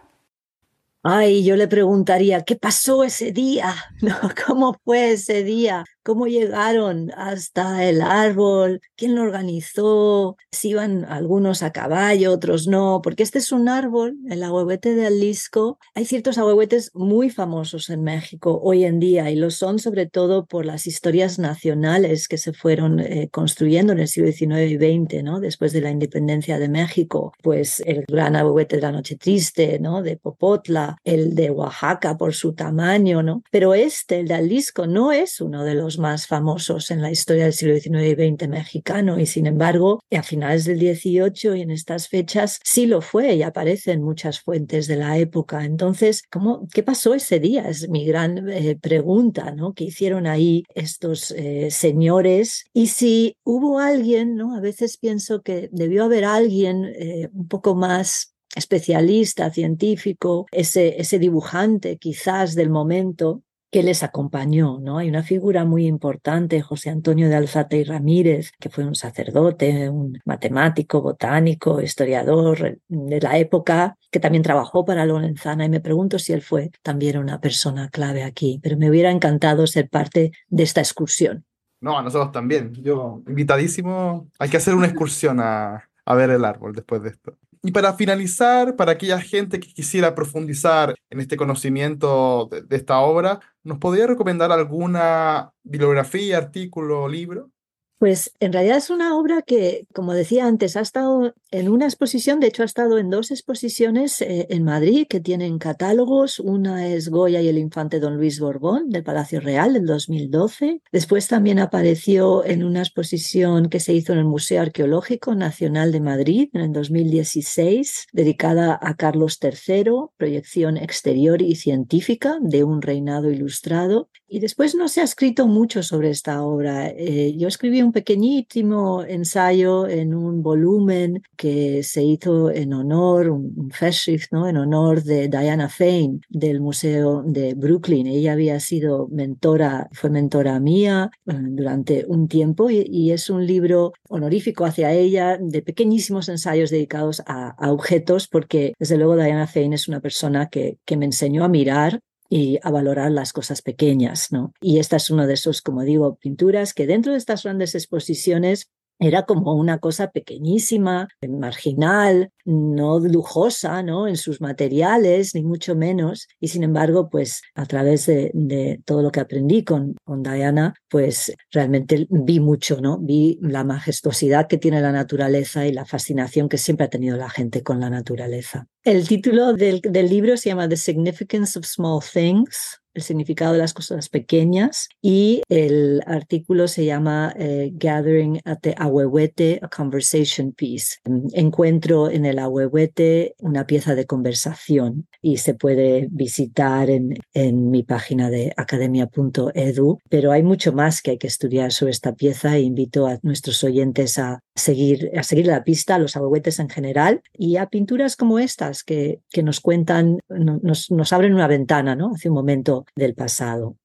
Ay, 1.04 1.46
yo 1.46 1.56
le 1.56 1.68
preguntaría, 1.68 2.44
¿qué 2.44 2.56
pasó 2.56 3.04
ese 3.04 3.32
día? 3.32 3.76
¿Cómo 4.48 4.74
fue 4.84 5.12
ese 5.12 5.44
día? 5.44 5.84
Cómo 6.06 6.28
llegaron 6.28 7.12
hasta 7.18 7.84
el 7.84 8.00
árbol, 8.02 8.80
quién 8.96 9.16
lo 9.16 9.24
organizó, 9.24 10.38
si 10.52 10.70
iban 10.70 11.04
algunos 11.06 11.64
a 11.64 11.72
caballo, 11.72 12.32
otros 12.32 12.68
no, 12.68 13.02
porque 13.04 13.24
este 13.24 13.40
es 13.40 13.52
un 13.52 13.68
árbol, 13.68 14.16
el 14.30 14.44
ahuehuete 14.44 14.94
de 14.94 15.06
Jalisco. 15.06 15.80
Hay 15.96 16.06
ciertos 16.06 16.38
ahuehuetes 16.38 16.92
muy 16.94 17.32
famosos 17.32 17.90
en 17.90 18.04
México 18.04 18.62
hoy 18.64 18.86
en 18.86 19.00
día 19.00 19.32
y 19.32 19.36
lo 19.36 19.50
son 19.50 19.80
sobre 19.80 20.06
todo 20.06 20.46
por 20.46 20.64
las 20.64 20.86
historias 20.86 21.40
nacionales 21.40 22.28
que 22.28 22.38
se 22.38 22.54
fueron 22.54 23.00
eh, 23.00 23.30
construyendo 23.32 23.92
en 23.92 24.00
el 24.00 24.08
siglo 24.08 24.32
XIX 24.32 24.72
y 24.72 24.78
XX, 24.78 25.24
¿no? 25.24 25.40
después 25.40 25.74
de 25.74 25.82
la 25.82 25.90
independencia 25.90 26.60
de 26.60 26.70
México, 26.70 27.34
pues 27.42 27.82
el 27.84 28.06
gran 28.08 28.36
ahuehuete 28.36 28.76
de 28.76 28.84
la 28.84 28.92
Noche 28.92 29.16
Triste, 29.16 29.80
¿no? 29.80 30.04
de 30.04 30.18
Popotla, 30.18 30.98
el 31.04 31.34
de 31.34 31.50
Oaxaca 31.50 32.16
por 32.16 32.36
su 32.36 32.54
tamaño, 32.54 33.24
¿no? 33.24 33.42
pero 33.50 33.74
este, 33.74 34.20
el 34.20 34.28
de 34.28 34.36
Jalisco, 34.36 34.86
no 34.86 35.12
es 35.12 35.42
uno 35.42 35.64
de 35.64 35.74
los 35.74 35.95
más 35.98 36.28
famosos 36.28 36.92
en 36.92 37.02
la 37.02 37.12
historia 37.12 37.46
del 37.46 37.54
siglo 37.54 37.76
XIX 37.76 38.20
y 38.20 38.36
XX 38.36 38.48
mexicano 38.48 39.20
y 39.20 39.26
sin 39.26 39.46
embargo 39.48 40.00
a 40.12 40.24
finales 40.24 40.66
del 40.66 40.80
XVIII 40.80 41.58
y 41.58 41.62
en 41.62 41.72
estas 41.72 42.08
fechas 42.08 42.60
sí 42.64 42.86
lo 42.86 43.02
fue 43.02 43.36
y 43.36 43.44
aparece 43.44 43.92
en 43.92 44.04
muchas 44.04 44.40
fuentes 44.40 44.88
de 44.88 44.96
la 44.96 45.18
época. 45.18 45.66
Entonces, 45.66 46.24
¿cómo, 46.32 46.68
¿qué 46.74 46.84
pasó 46.84 47.14
ese 47.14 47.40
día? 47.40 47.68
Es 47.68 47.90
mi 47.90 48.06
gran 48.06 48.50
eh, 48.50 48.78
pregunta, 48.80 49.52
¿no? 49.52 49.74
¿Qué 49.74 49.86
hicieron 49.86 50.28
ahí 50.28 50.64
estos 50.74 51.32
eh, 51.32 51.70
señores? 51.72 52.66
Y 52.74 52.88
si 52.88 53.38
hubo 53.44 53.80
alguien, 53.80 54.36
¿no? 54.36 54.56
A 54.56 54.62
veces 54.62 54.98
pienso 54.98 55.42
que 55.42 55.70
debió 55.72 56.06
haber 56.06 56.26
alguien 56.26 56.86
eh, 56.86 57.30
un 57.34 57.48
poco 57.48 57.76
más 57.76 58.36
especialista, 58.56 59.52
científico, 59.52 60.46
ese, 60.52 61.00
ese 61.00 61.20
dibujante 61.20 61.98
quizás 61.98 62.56
del 62.56 62.70
momento 62.70 63.44
que 63.72 63.84
les 63.84 64.04
acompañó, 64.04 64.80
¿no? 64.80 65.00
Hay 65.00 65.10
una 65.10 65.24
figura 65.24 65.66
muy 65.66 65.86
importante, 65.86 66.62
José 66.62 66.90
Antonio 66.90 67.28
de 67.28 67.36
Alzate 67.36 67.78
y 67.78 67.84
Ramírez, 67.84 68.52
que 68.60 68.70
fue 68.70 68.86
un 68.86 68.96
sacerdote, 68.96 69.90
un 69.90 70.20
matemático, 70.26 71.02
botánico, 71.02 71.82
historiador 71.82 72.80
de 72.88 73.22
la 73.22 73.38
época, 73.38 73.98
que 74.12 74.20
también 74.20 74.44
trabajó 74.44 74.86
para 74.86 75.06
Lorenzana 75.06 75.66
y 75.66 75.70
me 75.70 75.82
pregunto 75.82 76.20
si 76.20 76.32
él 76.32 76.42
fue 76.42 76.72
también 76.84 77.18
una 77.18 77.42
persona 77.42 77.90
clave 77.90 78.24
aquí, 78.24 78.60
pero 78.64 78.78
me 78.78 78.90
hubiera 78.90 79.12
encantado 79.12 79.68
ser 79.68 79.90
parte 79.90 80.32
de 80.48 80.64
esta 80.64 80.82
excursión. 80.82 81.46
No, 81.82 81.98
a 81.98 82.02
nosotros 82.02 82.32
también. 82.32 82.74
Yo, 82.76 83.22
invitadísimo, 83.28 84.30
hay 84.40 84.50
que 84.50 84.58
hacer 84.58 84.74
una 84.74 84.88
excursión 84.88 85.40
a 85.42 85.90
ver 86.16 86.30
el 86.30 86.46
árbol 86.46 86.74
después 86.74 87.04
de 87.04 87.10
esto. 87.10 87.38
Y 87.68 87.72
para 87.72 87.94
finalizar, 87.96 88.76
para 88.76 88.92
aquella 88.92 89.20
gente 89.20 89.60
que 89.60 89.74
quisiera 89.74 90.14
profundizar 90.14 90.94
en 91.10 91.20
este 91.20 91.36
conocimiento 91.36 92.48
de, 92.52 92.62
de 92.62 92.76
esta 92.76 93.00
obra, 93.00 93.40
¿nos 93.64 93.80
podría 93.80 94.06
recomendar 94.06 94.52
alguna 94.52 95.52
bibliografía, 95.64 96.38
artículo, 96.38 97.08
libro? 97.08 97.50
Pues 97.98 98.34
en 98.42 98.52
realidad 98.52 98.78
es 98.78 98.90
una 98.90 99.18
obra 99.18 99.42
que, 99.42 99.88
como 99.94 100.14
decía 100.14 100.46
antes, 100.46 100.76
ha 100.76 100.82
estado 100.82 101.34
en 101.52 101.70
una 101.70 101.86
exposición, 101.86 102.42
de 102.42 102.48
hecho 102.48 102.64
ha 102.64 102.66
estado 102.66 102.98
en 102.98 103.10
dos 103.10 103.32
exposiciones 103.32 104.22
eh, 104.22 104.48
en 104.50 104.64
Madrid 104.64 105.08
que 105.10 105.22
tienen 105.22 105.58
catálogos. 105.60 106.40
Una 106.40 106.88
es 106.88 107.10
Goya 107.10 107.42
y 107.42 107.48
el 107.48 107.58
infante 107.58 108.02
Don 108.02 108.18
Luis 108.18 108.40
Borbón 108.42 108.90
del 108.90 109.04
Palacio 109.04 109.40
Real 109.40 109.74
del 109.74 109.86
2012. 109.86 110.82
Después 110.92 111.30
también 111.30 111.58
apareció 111.60 112.44
en 112.44 112.66
una 112.66 112.80
exposición 112.80 113.70
que 113.70 113.80
se 113.80 113.94
hizo 113.94 114.12
en 114.12 114.20
el 114.20 114.26
Museo 114.26 114.62
Arqueológico 114.62 115.34
Nacional 115.34 115.94
de 115.94 116.02
Madrid 116.02 116.50
en 116.52 116.62
el 116.62 116.74
2016, 116.74 118.08
dedicada 118.12 118.78
a 118.82 118.96
Carlos 118.96 119.40
III, 119.42 120.10
proyección 120.18 120.76
exterior 120.76 121.42
y 121.42 121.56
científica 121.56 122.38
de 122.42 122.66
un 122.66 122.82
reinado 122.82 123.32
ilustrado. 123.32 124.10
Y 124.36 124.40
después 124.40 124.76
no 124.76 124.90
se 124.90 125.00
ha 125.00 125.06
escrito 125.06 125.48
mucho 125.48 125.82
sobre 125.82 126.10
esta 126.10 126.44
obra. 126.44 126.90
Eh, 126.90 127.38
yo 127.38 127.48
escribí 127.48 127.82
un 127.82 127.94
pequeñísimo 127.94 129.02
ensayo 129.06 129.88
en 129.88 130.14
un 130.14 130.44
volumen 130.44 131.24
que 131.38 131.84
se 131.84 132.04
hizo 132.04 132.52
en 132.52 132.74
honor, 132.74 133.30
un 133.30 133.72
Festschrift, 133.72 134.34
¿no? 134.34 134.50
en 134.50 134.58
honor 134.58 135.04
de 135.04 135.30
Diana 135.30 135.70
Fein 135.70 136.20
del 136.28 136.60
Museo 136.60 137.24
de 137.26 137.54
Brooklyn. 137.54 138.08
Ella 138.08 138.34
había 138.34 138.60
sido 138.60 139.08
mentora, 139.08 139.88
fue 139.94 140.10
mentora 140.10 140.60
mía 140.60 141.12
eh, 141.28 141.34
durante 141.40 142.04
un 142.06 142.28
tiempo 142.28 142.70
y, 142.70 143.12
es 143.12 143.30
un 143.30 143.48
libro 143.48 143.94
honorífico 144.10 144.66
hacia 144.66 144.92
ella 144.92 145.38
de 145.40 145.62
pequeñísimos 145.62 146.28
ensayos 146.28 146.72
dedicados 146.72 147.24
a, 147.26 147.56
objetos 147.72 148.28
porque 148.28 148.74
desde 148.78 148.98
luego 148.98 149.16
Diana 149.16 149.48
Fein 149.48 149.72
es 149.72 149.88
una 149.88 150.02
persona 150.02 150.50
que, 150.50 150.78
que 150.84 150.98
me 150.98 151.06
enseñó 151.06 151.46
a 151.46 151.48
mirar 151.48 152.02
y 152.36 152.60
a 152.64 152.70
valorar 152.70 153.12
las 153.12 153.32
cosas 153.32 153.62
pequeñas, 153.62 154.34
¿no? 154.34 154.54
Y 154.60 154.80
esta 154.80 154.98
es 154.98 155.10
una 155.10 155.26
de 155.26 155.36
esos, 155.36 155.62
como 155.62 155.84
digo, 155.84 156.18
pinturas 156.18 156.74
que 156.74 156.86
dentro 156.86 157.14
de 157.14 157.18
estas 157.18 157.44
grandes 157.44 157.76
exposiciones 157.76 158.70
era 159.00 159.24
como 159.24 159.54
una 159.54 159.80
cosa 159.80 160.12
pequeñísima, 160.12 161.08
marginal, 161.30 162.34
no 162.46 163.00
lujosa, 163.00 163.84
¿no? 163.84 164.08
En 164.08 164.18
sus 164.18 164.40
materiales, 164.40 165.36
ni 165.36 165.44
mucho 165.44 165.76
menos. 165.76 166.28
Y 166.40 166.50
sin 166.50 166.64
embargo, 166.64 167.10
pues 167.10 167.42
a 167.56 167.66
través 167.66 168.06
de, 168.06 168.80
todo 168.86 169.02
lo 169.02 169.12
que 169.12 169.20
aprendí 169.20 169.64
con, 169.64 169.96
con, 170.04 170.24
Diana, 170.24 170.74
pues 170.90 171.34
realmente 171.52 172.08
vi 172.10 172.40
mucho, 172.40 172.80
¿no? 172.80 173.00
Vi 173.00 173.40
la 173.42 173.64
majestuosidad 173.64 174.48
que 174.48 174.58
tiene 174.58 174.82
la 174.82 174.92
naturaleza 174.92 175.66
y 175.66 175.74
la 175.74 175.86
fascinación 175.86 176.50
que 176.50 176.58
siempre 176.58 176.86
ha 176.86 176.90
tenido 176.90 177.18
la 177.18 177.30
gente 177.30 177.64
con 177.64 177.80
la 177.80 177.90
naturaleza. 177.90 178.68
El 178.84 179.08
título 179.08 179.54
del, 179.54 179.82
del 179.82 180.10
libro 180.10 180.38
se 180.38 180.50
llama 180.50 180.70
The 180.70 180.78
Significance 180.78 181.58
of 181.58 181.66
Small 181.66 182.02
Things, 182.02 182.80
el 182.96 183.02
significado 183.02 183.54
de 183.54 183.60
las 183.60 183.74
cosas 183.74 184.10
pequeñas 184.10 184.88
y 185.02 185.44
el 185.50 186.02
artículo 186.08 186.68
se 186.68 186.86
llama 186.86 187.34
eh, 187.38 187.72
Gathering 187.74 188.40
at 188.46 188.60
the 188.62 188.74
Ahuehuete, 188.78 189.60
a 189.62 189.68
Conversation 189.68 190.54
Piece. 190.54 190.98
Encuentro 191.34 192.10
en 192.10 192.26
el 192.26 192.35
Ahuehuete 192.40 193.36
una 193.40 193.66
pieza 193.66 193.96
de 193.96 194.06
conversación 194.06 195.08
y 195.22 195.38
se 195.38 195.54
puede 195.54 196.08
visitar 196.12 196.90
en, 196.90 197.16
en 197.34 197.70
mi 197.70 197.84
página 197.84 198.30
de 198.30 198.54
academia.edu, 198.58 200.00
pero 200.10 200.32
hay 200.32 200.44
mucho 200.44 200.74
más 200.74 201.02
que 201.02 201.12
hay 201.12 201.18
que 201.18 201.28
estudiar 201.28 201.72
sobre 201.72 201.92
esta 201.92 202.16
pieza 202.16 202.56
e 202.56 202.62
invito 202.62 203.08
a 203.08 203.20
nuestros 203.22 203.64
oyentes 203.64 204.18
a 204.18 204.40
seguir, 204.56 205.12
a 205.18 205.24
seguir 205.24 205.48
la 205.48 205.64
pista, 205.64 205.96
a 205.96 206.00
los 206.00 206.16
ahuehuetes 206.16 206.60
en 206.60 206.70
general 206.70 207.22
y 207.34 207.58
a 207.58 207.68
pinturas 207.68 208.16
como 208.16 208.40
estas 208.40 208.84
que, 208.84 209.20
que 209.30 209.44
nos 209.44 209.60
cuentan, 209.60 210.20
nos, 210.30 210.92
nos 210.92 211.14
abren 211.14 211.34
una 211.34 211.48
ventana 211.48 211.96
¿no? 211.96 212.12
hace 212.16 212.30
un 212.30 212.36
momento 212.36 212.86
del 212.96 213.16
pasado. 213.16 213.78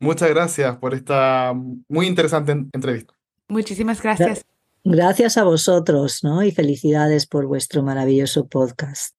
Muchas 0.00 0.28
gracias 0.30 0.76
por 0.76 0.94
esta 0.94 1.54
muy 1.88 2.06
interesante 2.06 2.52
entrevista. 2.52 3.14
Muchísimas 3.48 4.02
gracias. 4.02 4.44
Gracias 4.86 5.38
a 5.38 5.44
vosotros, 5.44 6.22
¿no? 6.22 6.42
Y 6.42 6.52
felicidades 6.52 7.26
por 7.26 7.46
vuestro 7.46 7.82
maravilloso 7.82 8.48
podcast. 8.48 9.14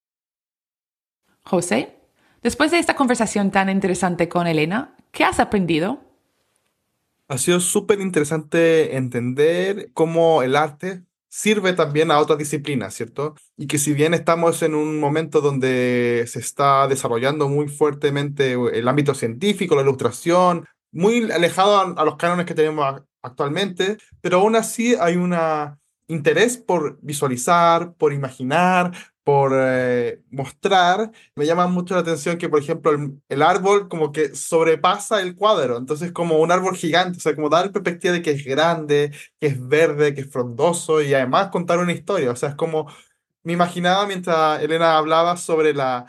José, 1.41 1.95
después 2.43 2.69
de 2.69 2.77
esta 2.77 2.95
conversación 2.95 3.49
tan 3.49 3.69
interesante 3.69 4.29
con 4.29 4.45
Elena, 4.45 4.95
¿qué 5.11 5.23
has 5.23 5.39
aprendido? 5.39 6.01
Ha 7.27 7.39
sido 7.39 7.59
súper 7.59 7.99
interesante 7.99 8.95
entender 8.95 9.89
cómo 9.93 10.43
el 10.43 10.55
arte 10.55 11.01
sirve 11.29 11.73
también 11.73 12.11
a 12.11 12.19
otras 12.19 12.37
disciplinas, 12.37 12.93
¿cierto? 12.93 13.33
Y 13.57 13.65
que 13.65 13.79
si 13.79 13.93
bien 13.93 14.13
estamos 14.13 14.61
en 14.61 14.75
un 14.75 14.99
momento 14.99 15.41
donde 15.41 16.25
se 16.27 16.39
está 16.39 16.87
desarrollando 16.87 17.49
muy 17.49 17.69
fuertemente 17.69 18.53
el 18.53 18.87
ámbito 18.87 19.15
científico, 19.15 19.75
la 19.75 19.81
ilustración, 19.81 20.67
muy 20.91 21.29
alejado 21.31 21.97
a, 21.97 22.05
los 22.05 22.15
cánones 22.15 22.45
que 22.45 22.53
tenemos 22.53 23.01
actualmente, 23.25 23.97
pero 24.21 24.39
aún 24.39 24.55
así 24.55 24.95
hay 24.99 25.15
un 25.15 25.35
interés 26.07 26.57
por 26.57 26.99
visualizar, 27.01 27.93
por 27.95 28.13
imaginar, 28.13 28.91
por 29.25 29.53
eh, 29.55 30.21
mostrar, 30.29 31.11
me 31.35 31.47
llama 31.47 31.65
mucho 31.65 31.95
la 31.95 32.01
atención 32.01 32.37
que, 32.37 32.47
por 32.47 32.59
ejemplo, 32.59 32.91
el, 33.27 33.41
árbol 33.41 33.89
como 33.89 34.11
que 34.11 34.35
sobrepasa 34.35 35.19
el 35.21 35.35
cuadro, 35.35 35.77
entonces 35.77 36.11
como 36.11 36.37
un 36.37 36.51
árbol 36.51 36.75
gigante, 36.75 37.17
o 37.17 37.21
sea, 37.21 37.35
como 37.35 37.49
dar 37.49 37.71
perspectiva 37.71 38.13
de 38.13 38.21
que 38.21 38.31
es 38.31 38.45
grande, 38.45 39.11
que 39.39 39.47
es 39.47 39.67
verde, 39.67 40.13
que 40.13 40.21
es 40.21 40.31
frondoso 40.31 41.01
y 41.01 41.13
además 41.15 41.49
contar 41.49 41.79
una 41.79 41.91
historia, 41.93 42.29
o 42.31 42.35
sea, 42.35 42.49
es 42.49 42.55
como, 42.55 42.87
me 43.43 43.53
imaginaba 43.53 44.05
mientras 44.05 44.61
Elena 44.61 44.97
hablaba 44.97 45.37
sobre 45.37 45.73
la, 45.73 46.05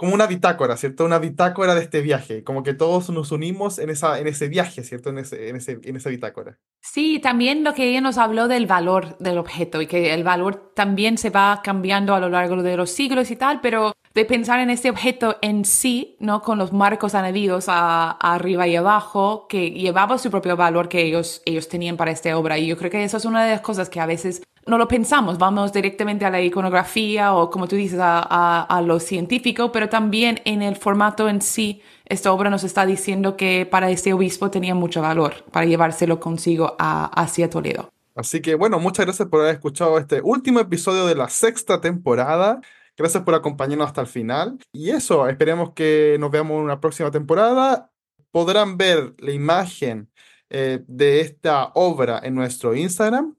como 0.00 0.14
una 0.14 0.26
bitácora, 0.26 0.78
¿cierto? 0.78 1.04
Una 1.04 1.18
bitácora 1.18 1.74
de 1.74 1.82
este 1.82 2.00
viaje, 2.00 2.42
como 2.42 2.62
que 2.62 2.72
todos 2.72 3.10
nos 3.10 3.32
unimos 3.32 3.78
en, 3.78 3.90
esa, 3.90 4.18
en 4.18 4.28
ese 4.28 4.48
viaje, 4.48 4.82
¿cierto? 4.82 5.10
En, 5.10 5.18
ese, 5.18 5.50
en, 5.50 5.56
ese, 5.56 5.78
en 5.82 5.94
esa 5.94 6.08
bitácora. 6.08 6.56
Sí, 6.80 7.18
también 7.18 7.64
lo 7.64 7.74
que 7.74 7.86
ella 7.86 8.00
nos 8.00 8.16
habló 8.16 8.48
del 8.48 8.66
valor 8.66 9.18
del 9.18 9.36
objeto 9.36 9.82
y 9.82 9.86
que 9.86 10.14
el 10.14 10.24
valor 10.24 10.72
también 10.74 11.18
se 11.18 11.28
va 11.28 11.60
cambiando 11.62 12.14
a 12.14 12.20
lo 12.20 12.30
largo 12.30 12.62
de 12.62 12.78
los 12.78 12.88
siglos 12.88 13.30
y 13.30 13.36
tal, 13.36 13.60
pero 13.60 13.92
de 14.14 14.24
pensar 14.24 14.60
en 14.60 14.70
este 14.70 14.88
objeto 14.88 15.36
en 15.42 15.66
sí, 15.66 16.16
¿no? 16.18 16.40
Con 16.40 16.56
los 16.56 16.72
marcos 16.72 17.14
añadidos 17.14 17.68
a, 17.68 18.12
a 18.12 18.34
arriba 18.34 18.66
y 18.66 18.76
abajo, 18.76 19.48
que 19.50 19.70
llevaba 19.70 20.16
su 20.16 20.30
propio 20.30 20.56
valor 20.56 20.88
que 20.88 21.02
ellos, 21.02 21.42
ellos 21.44 21.68
tenían 21.68 21.98
para 21.98 22.10
esta 22.10 22.34
obra. 22.38 22.58
Y 22.58 22.68
yo 22.68 22.78
creo 22.78 22.90
que 22.90 23.04
eso 23.04 23.18
es 23.18 23.26
una 23.26 23.44
de 23.44 23.50
las 23.50 23.60
cosas 23.60 23.90
que 23.90 24.00
a 24.00 24.06
veces 24.06 24.42
no 24.66 24.78
lo 24.78 24.88
pensamos, 24.88 25.38
vamos 25.38 25.72
directamente 25.72 26.24
a 26.24 26.30
la 26.30 26.40
iconografía 26.40 27.34
o 27.34 27.50
como 27.50 27.66
tú 27.66 27.76
dices, 27.76 27.98
a, 27.98 28.20
a, 28.20 28.62
a, 28.62 28.82
lo 28.82 29.00
científico, 29.00 29.72
pero 29.72 29.88
también 29.88 30.40
en 30.44 30.62
el 30.62 30.76
formato 30.76 31.28
en 31.28 31.40
sí, 31.40 31.82
esta 32.04 32.32
obra 32.32 32.50
nos 32.50 32.64
está 32.64 32.86
diciendo 32.86 33.36
que 33.36 33.66
para 33.66 33.90
este 33.90 34.12
obispo 34.12 34.50
tenía 34.50 34.74
mucho 34.74 35.00
valor 35.02 35.44
para 35.50 35.66
llevárselo 35.66 36.20
consigo 36.20 36.76
a, 36.78 37.06
hacia 37.06 37.48
Toledo. 37.48 37.90
Así 38.14 38.42
que 38.42 38.54
bueno, 38.54 38.78
muchas 38.78 39.06
gracias 39.06 39.28
por 39.28 39.40
haber 39.40 39.54
escuchado 39.54 39.98
este 39.98 40.20
último 40.20 40.60
episodio 40.60 41.06
de 41.06 41.14
la 41.14 41.28
sexta 41.28 41.80
temporada. 41.80 42.60
Gracias 42.96 43.22
por 43.22 43.34
acompañarnos 43.34 43.86
hasta 43.86 44.02
el 44.02 44.06
final. 44.06 44.58
Y 44.72 44.90
eso, 44.90 45.26
esperemos 45.28 45.72
que 45.72 46.16
nos 46.20 46.30
veamos 46.30 46.58
en 46.58 46.64
una 46.64 46.80
próxima 46.80 47.10
temporada. 47.10 47.90
Podrán 48.30 48.76
ver 48.76 49.14
la 49.18 49.32
imagen 49.32 50.10
eh, 50.50 50.84
de 50.86 51.20
esta 51.20 51.70
obra 51.74 52.20
en 52.22 52.34
nuestro 52.34 52.74
Instagram. 52.74 53.36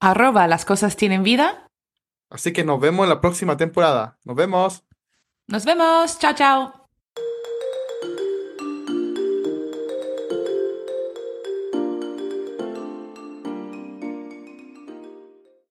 Arroba 0.00 0.46
las 0.46 0.64
cosas 0.64 0.96
tienen 0.96 1.22
vida. 1.22 1.70
Así 2.28 2.52
que 2.52 2.64
nos 2.64 2.80
vemos 2.80 3.04
en 3.04 3.10
la 3.10 3.20
próxima 3.20 3.56
temporada. 3.56 4.18
Nos 4.24 4.36
vemos. 4.36 4.84
Nos 5.46 5.64
vemos. 5.64 6.18
Chao, 6.18 6.34
chao. 6.34 6.85